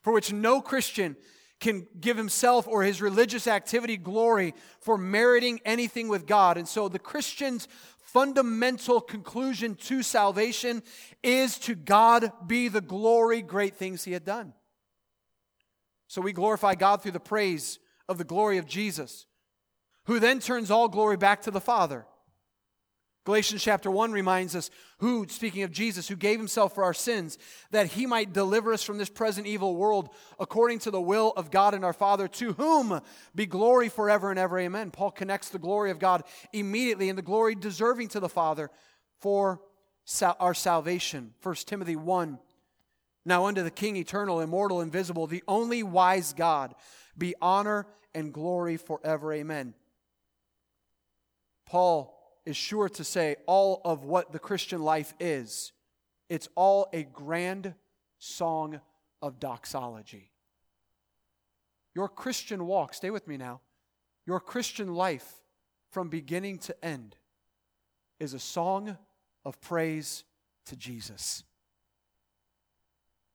for 0.03 0.13
which 0.13 0.31
no 0.31 0.61
Christian 0.61 1.17
can 1.59 1.87
give 1.99 2.17
himself 2.17 2.67
or 2.67 2.83
his 2.83 3.01
religious 3.01 3.47
activity 3.47 3.97
glory 3.97 4.53
for 4.79 4.95
meriting 4.95 5.59
anything 5.65 6.07
with 6.07 6.27
God. 6.27 6.55
And 6.55 6.67
so 6.67 6.87
the 6.87 6.99
Christian's 6.99 7.67
fundamental 7.97 9.01
conclusion 9.01 9.73
to 9.73 10.03
salvation 10.03 10.83
is 11.23 11.57
to 11.61 11.73
God 11.73 12.31
be 12.45 12.67
the 12.67 12.79
glory, 12.79 13.41
great 13.41 13.73
things 13.73 14.03
he 14.03 14.11
had 14.11 14.23
done. 14.23 14.53
So 16.07 16.21
we 16.21 16.31
glorify 16.31 16.75
God 16.75 17.01
through 17.01 17.13
the 17.13 17.19
praise 17.19 17.79
of 18.07 18.19
the 18.19 18.23
glory 18.23 18.59
of 18.59 18.67
Jesus, 18.67 19.25
who 20.07 20.19
then 20.19 20.39
turns 20.39 20.71
all 20.71 20.87
glory 20.87 21.17
back 21.17 21.43
to 21.43 21.51
the 21.51 21.61
Father. 21.61 22.05
Galatians 23.25 23.61
chapter 23.61 23.91
1 23.91 24.13
reminds 24.13 24.55
us 24.55 24.69
who, 24.99 25.27
speaking 25.27 25.63
of 25.63 25.71
Jesus, 25.71 26.07
who 26.07 26.15
gave 26.15 26.39
himself 26.39 26.73
for 26.73 26.85
our 26.85 26.93
sins, 26.93 27.37
that 27.71 27.87
he 27.87 28.05
might 28.05 28.31
deliver 28.31 28.71
us 28.71 28.83
from 28.83 28.97
this 28.97 29.09
present 29.09 29.45
evil 29.45 29.75
world 29.75 30.07
according 30.39 30.79
to 30.79 30.91
the 30.91 31.01
will 31.01 31.33
of 31.35 31.51
God 31.51 31.73
and 31.73 31.83
our 31.83 31.91
Father, 31.91 32.29
to 32.29 32.53
whom 32.53 33.01
be 33.35 33.45
glory 33.45 33.89
forever 33.89 34.29
and 34.29 34.39
ever. 34.39 34.57
Amen. 34.57 34.91
Paul 34.91 35.11
connects 35.11 35.49
the 35.49 35.59
glory 35.59 35.91
of 35.91 35.99
God 35.99 36.23
immediately 36.53 37.09
and 37.09 37.17
the 37.17 37.21
glory 37.21 37.53
deserving 37.53 38.07
to 38.09 38.21
the 38.21 38.29
Father 38.29 38.71
for 39.19 39.59
our 40.39 40.53
salvation. 40.53 41.33
1 41.43 41.55
Timothy 41.65 41.97
1. 41.97 42.39
Now 43.25 43.47
unto 43.47 43.61
the 43.61 43.71
King, 43.71 43.97
eternal, 43.97 44.39
immortal, 44.39 44.79
invisible, 44.79 45.27
the 45.27 45.43
only 45.49 45.83
wise 45.83 46.31
God, 46.31 46.75
be 47.17 47.35
honor 47.41 47.87
and 48.15 48.33
glory 48.33 48.77
forever. 48.77 49.33
Amen. 49.33 49.73
Paul 51.67 52.17
is 52.45 52.55
sure 52.57 52.89
to 52.89 53.03
say 53.03 53.35
all 53.45 53.81
of 53.83 54.05
what 54.05 54.31
the 54.31 54.39
Christian 54.39 54.81
life 54.81 55.13
is. 55.19 55.73
It's 56.29 56.47
all 56.55 56.87
a 56.93 57.03
grand 57.03 57.75
song 58.17 58.79
of 59.21 59.39
doxology. 59.39 60.31
Your 61.93 62.07
Christian 62.07 62.65
walk, 62.65 62.93
stay 62.93 63.09
with 63.11 63.27
me 63.27 63.37
now, 63.37 63.61
your 64.25 64.39
Christian 64.39 64.93
life 64.93 65.41
from 65.91 66.09
beginning 66.09 66.59
to 66.59 66.85
end 66.85 67.15
is 68.19 68.33
a 68.33 68.39
song 68.39 68.97
of 69.45 69.59
praise 69.61 70.23
to 70.67 70.75
Jesus. 70.75 71.43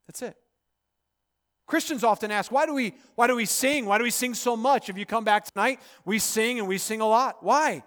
That's 0.06 0.22
it. 0.22 0.36
Christians 1.66 2.04
often 2.04 2.30
ask, 2.30 2.52
why 2.52 2.66
do 2.66 2.74
we 2.74 2.94
why 3.14 3.26
do 3.26 3.36
we 3.36 3.46
sing? 3.46 3.86
Why 3.86 3.96
do 3.96 4.04
we 4.04 4.10
sing 4.10 4.34
so 4.34 4.56
much? 4.56 4.88
If 4.90 4.98
you 4.98 5.06
come 5.06 5.24
back 5.24 5.44
tonight, 5.46 5.80
we 6.04 6.18
sing 6.18 6.58
and 6.58 6.68
we 6.68 6.76
sing 6.76 7.00
a 7.00 7.06
lot. 7.06 7.42
Why? 7.42 7.82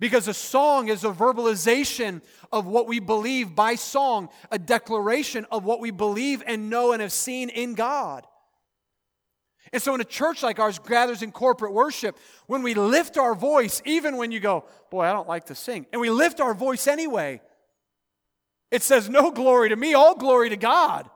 Because 0.00 0.26
a 0.26 0.34
song 0.34 0.88
is 0.88 1.04
a 1.04 1.10
verbalization 1.10 2.20
of 2.52 2.66
what 2.66 2.86
we 2.86 2.98
believe 2.98 3.54
by 3.54 3.76
song, 3.76 4.28
a 4.50 4.58
declaration 4.58 5.46
of 5.50 5.64
what 5.64 5.80
we 5.80 5.90
believe 5.90 6.42
and 6.46 6.68
know 6.68 6.92
and 6.92 7.00
have 7.00 7.12
seen 7.12 7.48
in 7.48 7.74
God. 7.74 8.26
And 9.72 9.82
so, 9.82 9.92
when 9.92 10.00
a 10.00 10.04
church 10.04 10.42
like 10.42 10.58
ours 10.58 10.78
gathers 10.78 11.22
in 11.22 11.32
corporate 11.32 11.72
worship, 11.72 12.16
when 12.46 12.62
we 12.62 12.74
lift 12.74 13.16
our 13.16 13.34
voice, 13.34 13.82
even 13.84 14.16
when 14.16 14.30
you 14.30 14.40
go, 14.40 14.64
Boy, 14.90 15.02
I 15.02 15.12
don't 15.12 15.28
like 15.28 15.46
to 15.46 15.54
sing, 15.54 15.86
and 15.92 16.00
we 16.00 16.10
lift 16.10 16.40
our 16.40 16.54
voice 16.54 16.86
anyway, 16.86 17.40
it 18.70 18.82
says, 18.82 19.08
No 19.08 19.30
glory 19.30 19.70
to 19.70 19.76
me, 19.76 19.94
all 19.94 20.16
glory 20.16 20.50
to 20.50 20.56
God. 20.56 21.08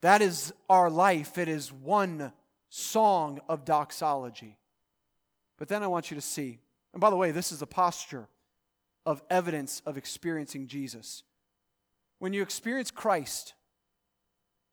That 0.00 0.22
is 0.22 0.52
our 0.68 0.90
life. 0.90 1.38
It 1.38 1.48
is 1.48 1.72
one 1.72 2.32
song 2.68 3.40
of 3.48 3.64
doxology. 3.64 4.58
But 5.58 5.68
then 5.68 5.82
I 5.82 5.86
want 5.86 6.10
you 6.10 6.14
to 6.14 6.20
see, 6.20 6.60
and 6.92 7.00
by 7.00 7.10
the 7.10 7.16
way, 7.16 7.30
this 7.30 7.52
is 7.52 7.62
a 7.62 7.66
posture 7.66 8.28
of 9.04 9.22
evidence 9.30 9.82
of 9.86 9.96
experiencing 9.96 10.66
Jesus. 10.66 11.22
When 12.18 12.32
you 12.32 12.42
experience 12.42 12.90
Christ, 12.90 13.54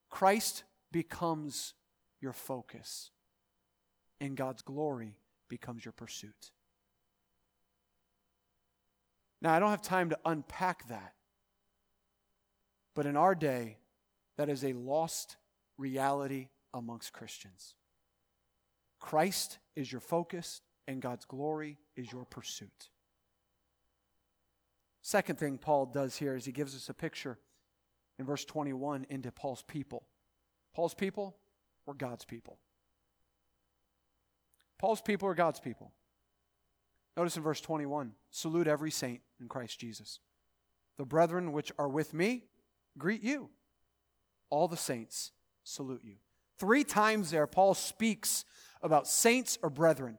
Christ 0.10 0.64
becomes 0.92 1.74
your 2.22 2.34
focus, 2.34 3.12
and 4.20 4.36
God's 4.36 4.62
glory 4.62 5.18
becomes 5.50 5.86
your 5.86 5.92
pursuit. 5.92 6.52
Now, 9.42 9.54
I 9.54 9.60
don't 9.60 9.70
have 9.70 9.82
time 9.82 10.10
to 10.10 10.20
unpack 10.26 10.88
that, 10.88 11.14
but 12.96 13.06
in 13.06 13.16
our 13.16 13.36
day, 13.36 13.78
that 14.38 14.50
is 14.50 14.64
a 14.64 14.74
lost 14.74 15.38
reality 15.78 16.50
amongst 16.74 17.14
Christians. 17.14 17.76
Christ 19.06 19.60
is 19.76 19.92
your 19.92 20.02
focus, 20.02 20.62
and 20.88 21.00
God's 21.00 21.26
glory 21.26 21.78
is 21.96 22.12
your 22.12 22.26
pursuit. 22.26 22.90
Second 25.04 25.38
thing 25.38 25.60
Paul 25.60 25.86
does 25.86 26.18
here 26.18 26.36
is 26.36 26.44
he 26.44 26.52
gives 26.52 26.76
us 26.76 26.90
a 26.90 26.94
picture 26.96 27.38
in 28.18 28.26
verse 28.26 28.44
21 28.46 29.06
into 29.12 29.32
Paul's 29.32 29.62
people. 29.62 30.08
Paul's 30.74 30.96
people 30.96 31.38
were 31.86 31.94
God's 31.94 32.26
people. 32.26 32.58
Paul's 34.80 35.02
people 35.02 35.30
are 35.30 35.36
God's 35.36 35.60
people. 35.60 35.92
Notice 37.16 37.38
in 37.38 37.44
verse 37.44 37.62
21 37.62 38.14
salute 38.32 38.68
every 38.68 38.90
saint 38.90 39.22
in 39.40 39.48
Christ 39.48 39.80
Jesus. 39.80 40.20
The 40.98 41.06
brethren 41.06 41.52
which 41.52 41.72
are 41.78 41.88
with 41.88 42.12
me 42.12 42.46
greet 42.98 43.22
you. 43.22 43.52
all 44.50 44.68
the 44.68 44.76
saints 44.76 45.32
salute 45.64 46.02
you. 46.04 46.16
Three 46.60 46.84
times 46.84 47.32
there, 47.32 47.48
Paul 47.48 47.74
speaks 47.74 48.46
about 48.82 49.08
saints 49.08 49.58
or 49.62 49.70
brethren. 49.70 50.18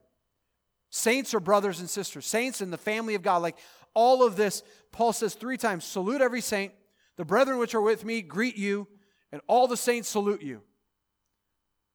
Saints 0.91 1.35
or 1.35 1.41
brothers 1.41 1.81
and 1.81 1.89
sisters. 1.89 2.27
Saints 2.27 2.61
in 2.61 2.71
the 2.71 2.79
family 2.79 3.15
of 3.15 3.23
God. 3.23 3.43
Like 3.43 3.57
all 3.95 4.25
of 4.25 4.37
this, 4.37 4.63
Paul 4.93 5.13
says 5.13 5.35
three 5.35 5.57
times 5.57 5.85
salute 5.85 6.21
every 6.21 6.41
saint. 6.41 6.73
The 7.17 7.25
brethren 7.25 7.59
which 7.59 7.75
are 7.75 7.81
with 7.81 8.05
me 8.05 8.21
greet 8.21 8.57
you, 8.57 8.87
and 9.33 9.41
all 9.47 9.67
the 9.67 9.77
saints 9.77 10.09
salute 10.09 10.43
you. 10.43 10.63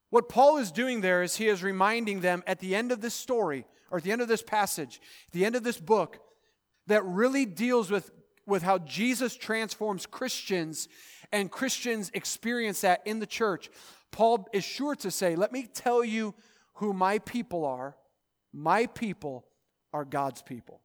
What 0.09 0.27
Paul 0.27 0.57
is 0.57 0.71
doing 0.71 1.01
there 1.01 1.23
is 1.23 1.35
he 1.35 1.47
is 1.47 1.63
reminding 1.63 2.21
them 2.21 2.43
at 2.45 2.59
the 2.59 2.75
end 2.75 2.91
of 2.91 3.01
this 3.01 3.13
story, 3.13 3.65
or 3.91 3.99
at 3.99 4.03
the 4.03 4.11
end 4.11 4.21
of 4.21 4.27
this 4.27 4.41
passage, 4.41 4.99
at 5.27 5.33
the 5.33 5.45
end 5.45 5.55
of 5.55 5.63
this 5.63 5.79
book, 5.79 6.19
that 6.87 7.05
really 7.05 7.45
deals 7.45 7.89
with, 7.91 8.11
with 8.45 8.63
how 8.63 8.79
Jesus 8.79 9.35
transforms 9.37 10.05
Christians 10.05 10.89
and 11.31 11.51
Christians 11.51 12.11
experience 12.13 12.81
that 12.81 13.01
in 13.05 13.19
the 13.19 13.25
church. 13.25 13.69
Paul 14.11 14.47
is 14.53 14.63
sure 14.63 14.95
to 14.95 15.11
say, 15.11 15.35
Let 15.35 15.51
me 15.51 15.67
tell 15.73 16.03
you 16.03 16.33
who 16.75 16.93
my 16.93 17.19
people 17.19 17.65
are. 17.65 17.95
My 18.53 18.85
people 18.85 19.45
are 19.93 20.05
God's 20.05 20.41
people. 20.41 20.81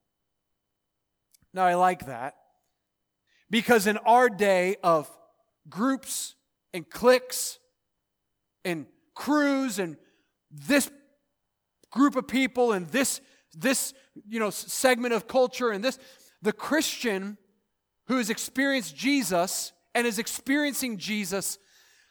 Now, 1.52 1.64
I 1.64 1.74
like 1.74 2.06
that 2.06 2.36
because 3.50 3.86
in 3.86 3.96
our 3.98 4.28
day 4.28 4.76
of 4.82 5.10
groups 5.68 6.34
and 6.72 6.88
cliques 6.88 7.58
and 8.64 8.86
crews 9.14 9.78
and 9.78 9.96
this 10.50 10.90
group 11.90 12.16
of 12.16 12.28
people 12.28 12.72
and 12.72 12.88
this 12.88 13.20
this 13.54 13.94
you 14.28 14.38
know 14.38 14.50
segment 14.50 15.14
of 15.14 15.26
culture 15.26 15.70
and 15.70 15.82
this 15.82 15.98
the 16.42 16.52
Christian 16.52 17.38
who 18.06 18.18
has 18.18 18.28
experienced 18.28 18.94
Jesus 18.94 19.72
and 19.94 20.06
is 20.06 20.18
experiencing 20.18 20.98
Jesus 20.98 21.58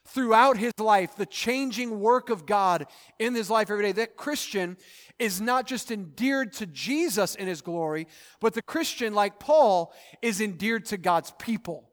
throughout 0.05 0.57
his 0.57 0.73
life, 0.79 1.15
the 1.15 1.25
changing 1.25 1.99
work 1.99 2.29
of 2.29 2.45
God 2.45 2.87
in 3.19 3.33
his 3.33 3.49
life 3.49 3.69
every 3.69 3.83
day. 3.83 3.91
That 3.91 4.15
Christian 4.15 4.77
is 5.19 5.41
not 5.41 5.65
just 5.65 5.91
endeared 5.91 6.53
to 6.53 6.65
Jesus 6.65 7.35
in 7.35 7.47
his 7.47 7.61
glory, 7.61 8.07
but 8.39 8.53
the 8.53 8.61
Christian, 8.61 9.13
like 9.13 9.39
Paul, 9.39 9.93
is 10.21 10.41
endeared 10.41 10.85
to 10.85 10.97
God's 10.97 11.33
people. 11.39 11.89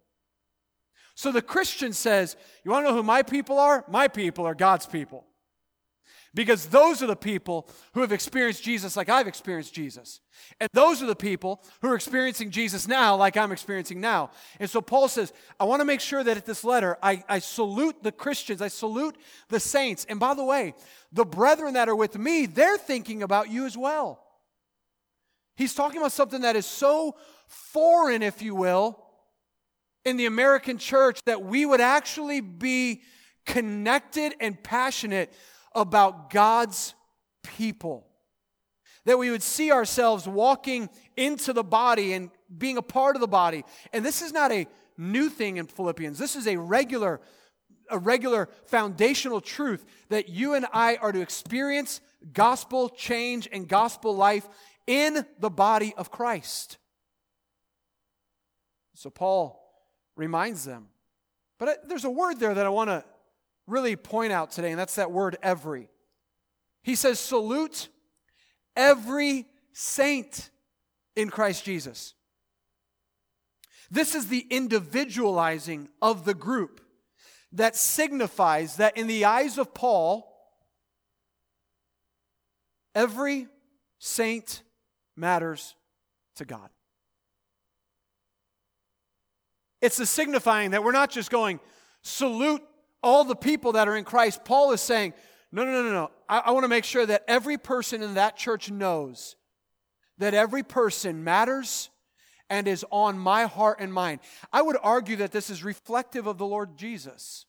So 1.14 1.31
the 1.31 1.42
Christian 1.42 1.92
says, 1.92 2.37
You 2.64 2.70
want 2.70 2.87
to 2.87 2.90
know 2.90 2.96
who 2.96 3.03
my 3.03 3.22
people 3.22 3.59
are? 3.59 3.85
My 3.88 4.09
people 4.09 4.46
are 4.46 4.55
God's 4.55 4.87
people. 4.87 5.25
Because 6.35 6.66
those 6.66 7.03
are 7.03 7.07
the 7.07 7.14
people 7.14 7.68
who 7.92 8.01
have 8.01 8.12
experienced 8.12 8.62
Jesus 8.62 8.97
like 8.97 9.11
I've 9.11 9.27
experienced 9.27 9.75
Jesus. 9.75 10.21
And 10.61 10.68
those 10.73 11.03
are 11.03 11.07
the 11.07 11.14
people 11.14 11.62
who 11.83 11.88
are 11.88 11.95
experiencing 11.95 12.51
Jesus 12.51 12.88
now 12.88 13.16
like 13.16 13.37
I'm 13.37 13.53
experiencing 13.53 14.01
now. 14.01 14.31
And 14.59 14.71
so 14.71 14.81
Paul 14.81 15.09
says, 15.09 15.33
I 15.61 15.64
want 15.64 15.81
to 15.81 15.85
make 15.85 16.01
sure 16.01 16.25
that 16.25 16.38
at 16.38 16.47
this 16.47 16.64
letter, 16.64 16.97
I, 17.03 17.23
I 17.29 17.38
salute 17.38 18.03
the 18.03 18.12
Christians, 18.12 18.62
I 18.62 18.68
salute 18.68 19.16
the 19.51 19.61
saints. 19.61 20.07
And 20.09 20.18
by 20.18 20.33
the 20.33 20.45
way, 20.45 20.75
the 21.12 21.27
brethren 21.27 21.75
that 21.75 21.90
are 21.90 21.97
with 21.97 22.16
me, 22.16 22.47
they're 22.47 22.79
thinking 22.79 23.23
about 23.23 23.51
you 23.51 23.66
as 23.66 23.77
well. 23.77 24.25
He's 25.57 25.75
talking 25.75 25.99
about 25.99 26.12
something 26.12 26.40
that 26.40 26.57
is 26.57 26.64
so 26.64 27.14
foreign, 27.47 28.23
if 28.23 28.40
you 28.40 28.55
will, 28.55 28.99
in 30.07 30.16
the 30.16 30.27
American 30.27 30.79
church 30.79 31.21
that 31.27 31.42
we 31.42 31.66
would 31.66 31.83
actually 31.83 32.40
be 32.40 33.03
connected 33.45 34.35
and 34.40 34.61
passionate 34.62 35.33
about 35.74 36.30
God's 36.30 36.94
people. 37.42 38.06
That 39.04 39.18
we 39.18 39.30
would 39.30 39.42
see 39.42 39.72
ourselves 39.72 40.28
walking 40.28 40.88
into 41.16 41.52
the 41.52 41.64
body 41.64 42.12
and 42.12 42.30
being 42.56 42.76
a 42.76 42.82
part 42.82 43.16
of 43.16 43.20
the 43.20 43.28
body. 43.28 43.64
And 43.92 44.04
this 44.04 44.22
is 44.22 44.32
not 44.32 44.52
a 44.52 44.66
new 44.96 45.28
thing 45.28 45.56
in 45.56 45.66
Philippians. 45.66 46.18
This 46.18 46.37
is 46.37 46.46
a 46.46 46.56
regular 46.56 47.20
a 47.90 47.98
regular 47.98 48.48
foundational 48.66 49.40
truth 49.40 49.85
that 50.08 50.28
you 50.28 50.54
and 50.54 50.66
I 50.72 50.96
are 50.96 51.12
to 51.12 51.20
experience 51.20 52.00
gospel 52.32 52.88
change 52.88 53.48
and 53.52 53.68
gospel 53.68 54.16
life 54.16 54.48
in 54.87 55.26
the 55.38 55.50
body 55.50 55.92
of 55.96 56.11
Christ. 56.11 56.78
So 58.94 59.11
Paul 59.11 59.61
reminds 60.16 60.64
them. 60.64 60.88
But 61.58 61.88
there's 61.88 62.04
a 62.04 62.11
word 62.11 62.40
there 62.40 62.54
that 62.54 62.66
I 62.66 62.70
want 62.70 62.90
to 62.90 63.04
really 63.66 63.96
point 63.96 64.33
out 64.33 64.51
today, 64.51 64.70
and 64.70 64.79
that's 64.79 64.96
that 64.96 65.11
word 65.11 65.37
every. 65.42 65.88
He 66.83 66.94
says, 66.94 67.18
salute 67.18 67.88
every 68.77 69.46
saint 69.72 70.51
in 71.14 71.31
Christ 71.31 71.64
Jesus. 71.64 72.14
This 73.90 74.14
is 74.14 74.29
the 74.29 74.46
individualizing 74.51 75.88
of 76.01 76.25
the 76.25 76.35
group 76.35 76.81
that 77.53 77.77
signifies 77.77 78.77
that 78.77 78.96
in 78.96 79.07
the 79.07 79.27
eyes 79.27 79.59
of 79.59 79.75
Paul, 79.75 80.27
every 82.94 83.48
saint 83.98 84.62
matters 85.16 85.75
to 86.37 86.44
God. 86.44 86.70
It's 89.83 89.98
the 89.98 90.07
signifying 90.07 90.70
that 90.70 90.83
we're 90.83 90.92
not 90.92 91.11
just 91.11 91.31
going, 91.31 91.61
salute 92.01 92.62
all 93.02 93.24
the 93.24 93.36
people 93.36 93.72
that 93.72 93.88
are 93.88 93.96
in 93.96 94.04
Christ, 94.04 94.44
Paul 94.44 94.72
is 94.72 94.80
saying, 94.80 95.14
no, 95.50 95.64
no, 95.64 95.72
no, 95.72 95.82
no, 95.82 95.92
no. 95.92 96.10
I, 96.28 96.38
I 96.46 96.50
want 96.52 96.64
to 96.64 96.68
make 96.68 96.84
sure 96.84 97.04
that 97.04 97.24
every 97.28 97.58
person 97.58 98.02
in 98.02 98.14
that 98.14 98.36
church 98.36 98.70
knows 98.70 99.36
that 100.18 100.34
every 100.34 100.62
person 100.62 101.24
matters 101.24 101.90
and 102.48 102.68
is 102.68 102.84
on 102.90 103.18
my 103.18 103.44
heart 103.44 103.78
and 103.80 103.92
mind. 103.92 104.20
I 104.52 104.62
would 104.62 104.76
argue 104.82 105.16
that 105.16 105.32
this 105.32 105.50
is 105.50 105.64
reflective 105.64 106.26
of 106.26 106.38
the 106.38 106.46
Lord 106.46 106.76
Jesus, 106.76 107.46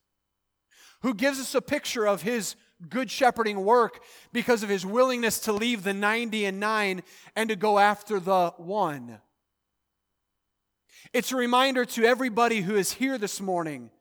who 1.01 1.13
gives 1.13 1.39
us 1.39 1.55
a 1.55 1.61
picture 1.61 2.07
of 2.07 2.21
his 2.21 2.55
good 2.89 3.11
shepherding 3.11 3.63
work 3.63 4.01
because 4.31 4.63
of 4.63 4.69
his 4.69 4.85
willingness 4.85 5.39
to 5.39 5.53
leave 5.53 5.83
the 5.83 5.93
90 5.93 6.45
and 6.45 6.59
9 6.59 7.03
and 7.35 7.49
to 7.49 7.55
go 7.55 7.79
after 7.79 8.19
the 8.19 8.53
one. 8.57 9.19
It's 11.13 11.31
a 11.31 11.37
reminder 11.37 11.85
to 11.85 12.05
everybody 12.05 12.61
who 12.61 12.75
is 12.75 12.93
here 12.93 13.17
this 13.17 13.39
morning 13.39 13.91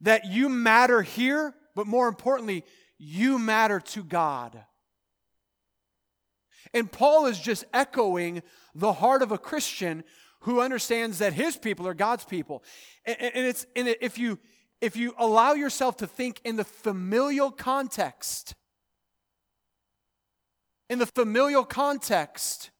that 0.00 0.26
you 0.26 0.48
matter 0.48 1.02
here, 1.02 1.54
but 1.74 1.86
more 1.86 2.08
importantly, 2.08 2.64
you 2.98 3.38
matter 3.38 3.80
to 3.80 4.02
God. 4.02 4.64
And 6.74 6.90
Paul 6.90 7.26
is 7.26 7.38
just 7.38 7.64
echoing 7.72 8.42
the 8.74 8.92
heart 8.92 9.22
of 9.22 9.32
a 9.32 9.38
Christian 9.38 10.04
who 10.40 10.60
understands 10.60 11.18
that 11.18 11.32
his 11.32 11.56
people 11.56 11.86
are 11.88 11.94
God's 11.94 12.24
people. 12.24 12.62
And, 13.04 13.16
it's 13.34 13.66
and 13.74 13.88
if 13.88 14.18
you 14.18 14.38
if 14.80 14.96
you 14.96 15.12
allow 15.18 15.54
yourself 15.54 15.96
to 15.96 16.06
think 16.06 16.40
in 16.44 16.56
the 16.56 16.64
familial 16.64 17.50
context, 17.50 18.54
in 20.88 21.00
the 21.00 21.06
familial 21.06 21.64
context 21.64 22.70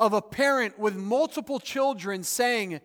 of 0.00 0.12
a 0.12 0.20
parent 0.20 0.78
with 0.78 0.96
multiple 0.96 1.60
children 1.60 2.24
saying, 2.24 2.80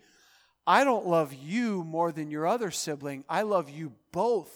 I 0.65 0.83
don't 0.83 1.07
love 1.07 1.33
you 1.33 1.83
more 1.83 2.11
than 2.11 2.29
your 2.29 2.45
other 2.45 2.71
sibling. 2.71 3.23
I 3.27 3.41
love 3.41 3.69
you 3.69 3.93
both 4.11 4.51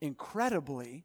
incredibly. 0.00 1.04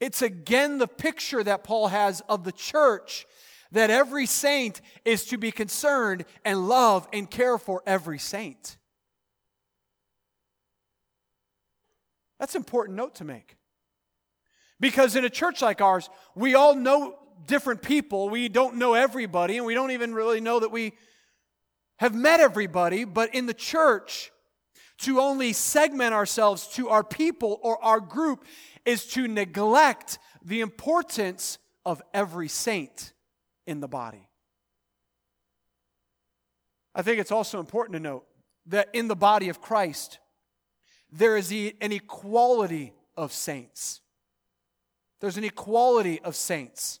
It's 0.00 0.22
again 0.22 0.78
the 0.78 0.88
picture 0.88 1.42
that 1.42 1.64
Paul 1.64 1.88
has 1.88 2.20
of 2.28 2.44
the 2.44 2.52
church 2.52 3.26
that 3.72 3.90
every 3.90 4.26
saint 4.26 4.80
is 5.04 5.24
to 5.26 5.38
be 5.38 5.50
concerned 5.50 6.24
and 6.44 6.68
love 6.68 7.08
and 7.12 7.30
care 7.30 7.58
for 7.58 7.82
every 7.86 8.18
saint. 8.18 8.76
That's 12.38 12.54
an 12.54 12.60
important 12.60 12.96
note 12.96 13.16
to 13.16 13.24
make. 13.24 13.56
Because 14.78 15.16
in 15.16 15.24
a 15.24 15.30
church 15.30 15.62
like 15.62 15.80
ours, 15.80 16.10
we 16.34 16.54
all 16.54 16.74
know 16.74 17.18
different 17.46 17.82
people. 17.82 18.28
We 18.28 18.48
don't 18.48 18.76
know 18.76 18.94
everybody, 18.94 19.56
and 19.56 19.64
we 19.64 19.74
don't 19.74 19.92
even 19.92 20.12
really 20.12 20.40
know 20.40 20.60
that 20.60 20.70
we 20.70 20.92
have 21.96 22.14
met 22.14 22.40
everybody, 22.40 23.04
but 23.04 23.34
in 23.34 23.46
the 23.46 23.54
church, 23.54 24.30
to 24.98 25.20
only 25.20 25.52
segment 25.52 26.14
ourselves 26.14 26.68
to 26.68 26.88
our 26.88 27.04
people 27.04 27.58
or 27.62 27.82
our 27.84 28.00
group 28.00 28.44
is 28.84 29.06
to 29.06 29.28
neglect 29.28 30.18
the 30.42 30.60
importance 30.60 31.58
of 31.84 32.00
every 32.14 32.48
saint 32.48 33.12
in 33.66 33.80
the 33.80 33.88
body. 33.88 34.28
I 36.94 37.02
think 37.02 37.18
it's 37.20 37.32
also 37.32 37.60
important 37.60 37.94
to 37.94 38.00
note 38.00 38.24
that 38.66 38.88
in 38.94 39.08
the 39.08 39.16
body 39.16 39.48
of 39.48 39.60
Christ, 39.60 40.18
there 41.12 41.36
is 41.36 41.50
an 41.52 41.92
equality 41.92 42.94
of 43.16 43.32
saints. 43.32 44.00
There's 45.20 45.36
an 45.36 45.44
equality 45.44 46.20
of 46.22 46.34
saints. 46.34 47.00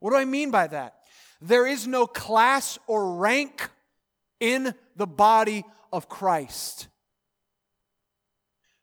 What 0.00 0.10
do 0.10 0.16
I 0.16 0.24
mean 0.24 0.50
by 0.50 0.66
that? 0.68 0.96
There 1.40 1.66
is 1.66 1.86
no 1.86 2.06
class 2.06 2.78
or 2.86 3.14
rank 3.14 3.70
in 4.40 4.74
the 4.96 5.06
body 5.06 5.64
of 5.92 6.08
Christ. 6.08 6.88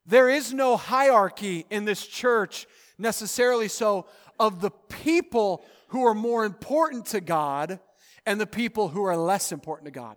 There 0.06 0.30
is 0.30 0.54
no 0.54 0.78
hierarchy 0.78 1.66
in 1.70 1.84
this 1.84 2.06
church, 2.06 2.66
necessarily 2.98 3.68
so, 3.68 4.06
of 4.40 4.62
the 4.62 4.72
people 4.72 5.66
who 5.90 6.06
are 6.06 6.14
more 6.14 6.46
important 6.46 7.08
to 7.08 7.20
God 7.20 7.80
and 8.26 8.40
the 8.40 8.48
people 8.48 8.90
who 8.90 9.04
are 9.04 9.18
less 9.18 9.52
important 9.52 9.86
to 9.86 9.92
God. 9.92 10.16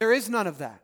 There 0.00 0.12
is 0.12 0.28
none 0.28 0.46
of 0.46 0.58
that. 0.58 0.82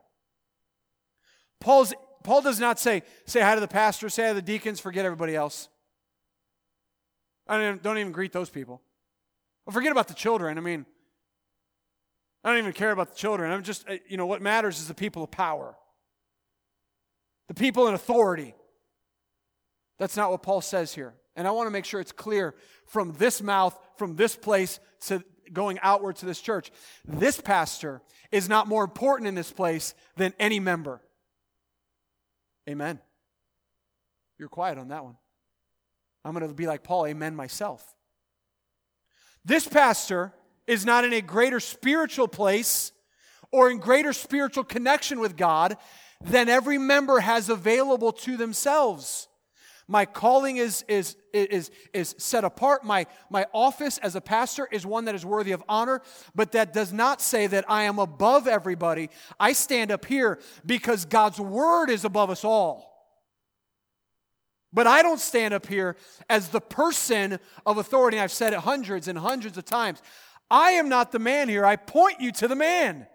Paul's, 1.60 1.92
Paul 2.22 2.42
does 2.42 2.60
not 2.60 2.78
say, 2.78 3.02
say 3.26 3.40
hi 3.40 3.54
to 3.54 3.60
the 3.60 3.68
pastor, 3.68 4.08
say 4.08 4.22
hi 4.22 4.28
to 4.30 4.34
the 4.34 4.42
deacons, 4.42 4.80
forget 4.80 5.04
everybody 5.04 5.34
else. 5.34 5.68
I 7.46 7.56
don't 7.56 7.66
even, 7.66 7.78
don't 7.82 7.98
even 7.98 8.12
greet 8.12 8.32
those 8.32 8.50
people. 8.50 8.80
Well, 9.66 9.74
forget 9.74 9.92
about 9.92 10.08
the 10.08 10.14
children. 10.14 10.58
I 10.58 10.60
mean, 10.60 10.86
I 12.44 12.50
don't 12.50 12.58
even 12.58 12.72
care 12.72 12.90
about 12.90 13.10
the 13.10 13.16
children. 13.16 13.52
I'm 13.52 13.62
just, 13.62 13.88
uh, 13.88 13.96
you 14.08 14.16
know, 14.16 14.26
what 14.26 14.42
matters 14.42 14.80
is 14.80 14.88
the 14.88 14.94
people 14.94 15.22
of 15.22 15.30
power, 15.30 15.76
the 17.48 17.54
people 17.54 17.88
in 17.88 17.94
authority. 17.94 18.54
That's 19.98 20.16
not 20.16 20.30
what 20.30 20.42
Paul 20.42 20.60
says 20.60 20.94
here. 20.94 21.14
And 21.36 21.46
I 21.46 21.52
want 21.52 21.66
to 21.66 21.70
make 21.70 21.84
sure 21.84 22.00
it's 22.00 22.12
clear 22.12 22.54
from 22.86 23.12
this 23.12 23.40
mouth, 23.40 23.78
from 23.96 24.16
this 24.16 24.36
place 24.36 24.80
to 25.06 25.22
going 25.52 25.78
outward 25.82 26.16
to 26.16 26.26
this 26.26 26.40
church. 26.40 26.70
This 27.04 27.40
pastor 27.40 28.02
is 28.30 28.48
not 28.48 28.66
more 28.66 28.84
important 28.84 29.28
in 29.28 29.34
this 29.34 29.52
place 29.52 29.94
than 30.16 30.34
any 30.38 30.60
member. 30.60 31.00
Amen. 32.68 33.00
You're 34.38 34.48
quiet 34.48 34.78
on 34.78 34.88
that 34.88 35.04
one. 35.04 35.16
I'm 36.24 36.34
going 36.34 36.48
to 36.48 36.54
be 36.54 36.66
like 36.66 36.82
Paul, 36.82 37.06
amen 37.06 37.34
myself. 37.34 37.94
This 39.44 39.66
pastor 39.66 40.32
is 40.66 40.84
not 40.84 41.04
in 41.04 41.12
a 41.12 41.20
greater 41.20 41.60
spiritual 41.60 42.28
place 42.28 42.92
or 43.50 43.70
in 43.70 43.78
greater 43.78 44.12
spiritual 44.12 44.64
connection 44.64 45.20
with 45.20 45.36
God 45.36 45.76
than 46.20 46.48
every 46.48 46.78
member 46.78 47.20
has 47.20 47.48
available 47.48 48.12
to 48.12 48.36
themselves. 48.36 49.28
My 49.88 50.06
calling 50.06 50.56
is, 50.56 50.84
is, 50.88 51.16
is, 51.34 51.70
is 51.92 52.14
set 52.16 52.44
apart. 52.44 52.84
My, 52.84 53.06
my 53.28 53.46
office 53.52 53.98
as 53.98 54.14
a 54.14 54.20
pastor 54.20 54.68
is 54.70 54.86
one 54.86 55.04
that 55.06 55.14
is 55.14 55.26
worthy 55.26 55.52
of 55.52 55.62
honor, 55.68 56.00
but 56.34 56.52
that 56.52 56.72
does 56.72 56.92
not 56.92 57.20
say 57.20 57.46
that 57.48 57.64
I 57.68 57.82
am 57.82 57.98
above 57.98 58.46
everybody. 58.46 59.10
I 59.38 59.52
stand 59.52 59.90
up 59.90 60.06
here 60.06 60.38
because 60.64 61.04
God's 61.04 61.40
word 61.40 61.90
is 61.90 62.04
above 62.04 62.30
us 62.30 62.44
all. 62.44 62.90
But 64.72 64.86
I 64.86 65.02
don't 65.02 65.20
stand 65.20 65.52
up 65.52 65.66
here 65.66 65.96
as 66.30 66.48
the 66.48 66.60
person 66.60 67.38
of 67.66 67.76
authority. 67.76 68.18
I've 68.18 68.32
said 68.32 68.54
it 68.54 68.60
hundreds 68.60 69.08
and 69.08 69.18
hundreds 69.18 69.58
of 69.58 69.66
times. 69.66 70.00
I 70.52 70.72
am 70.72 70.90
not 70.90 71.12
the 71.12 71.18
man 71.18 71.48
here. 71.48 71.64
I 71.64 71.76
point 71.76 72.20
you 72.20 72.30
to 72.32 72.46
the 72.46 72.54
man. 72.54 73.06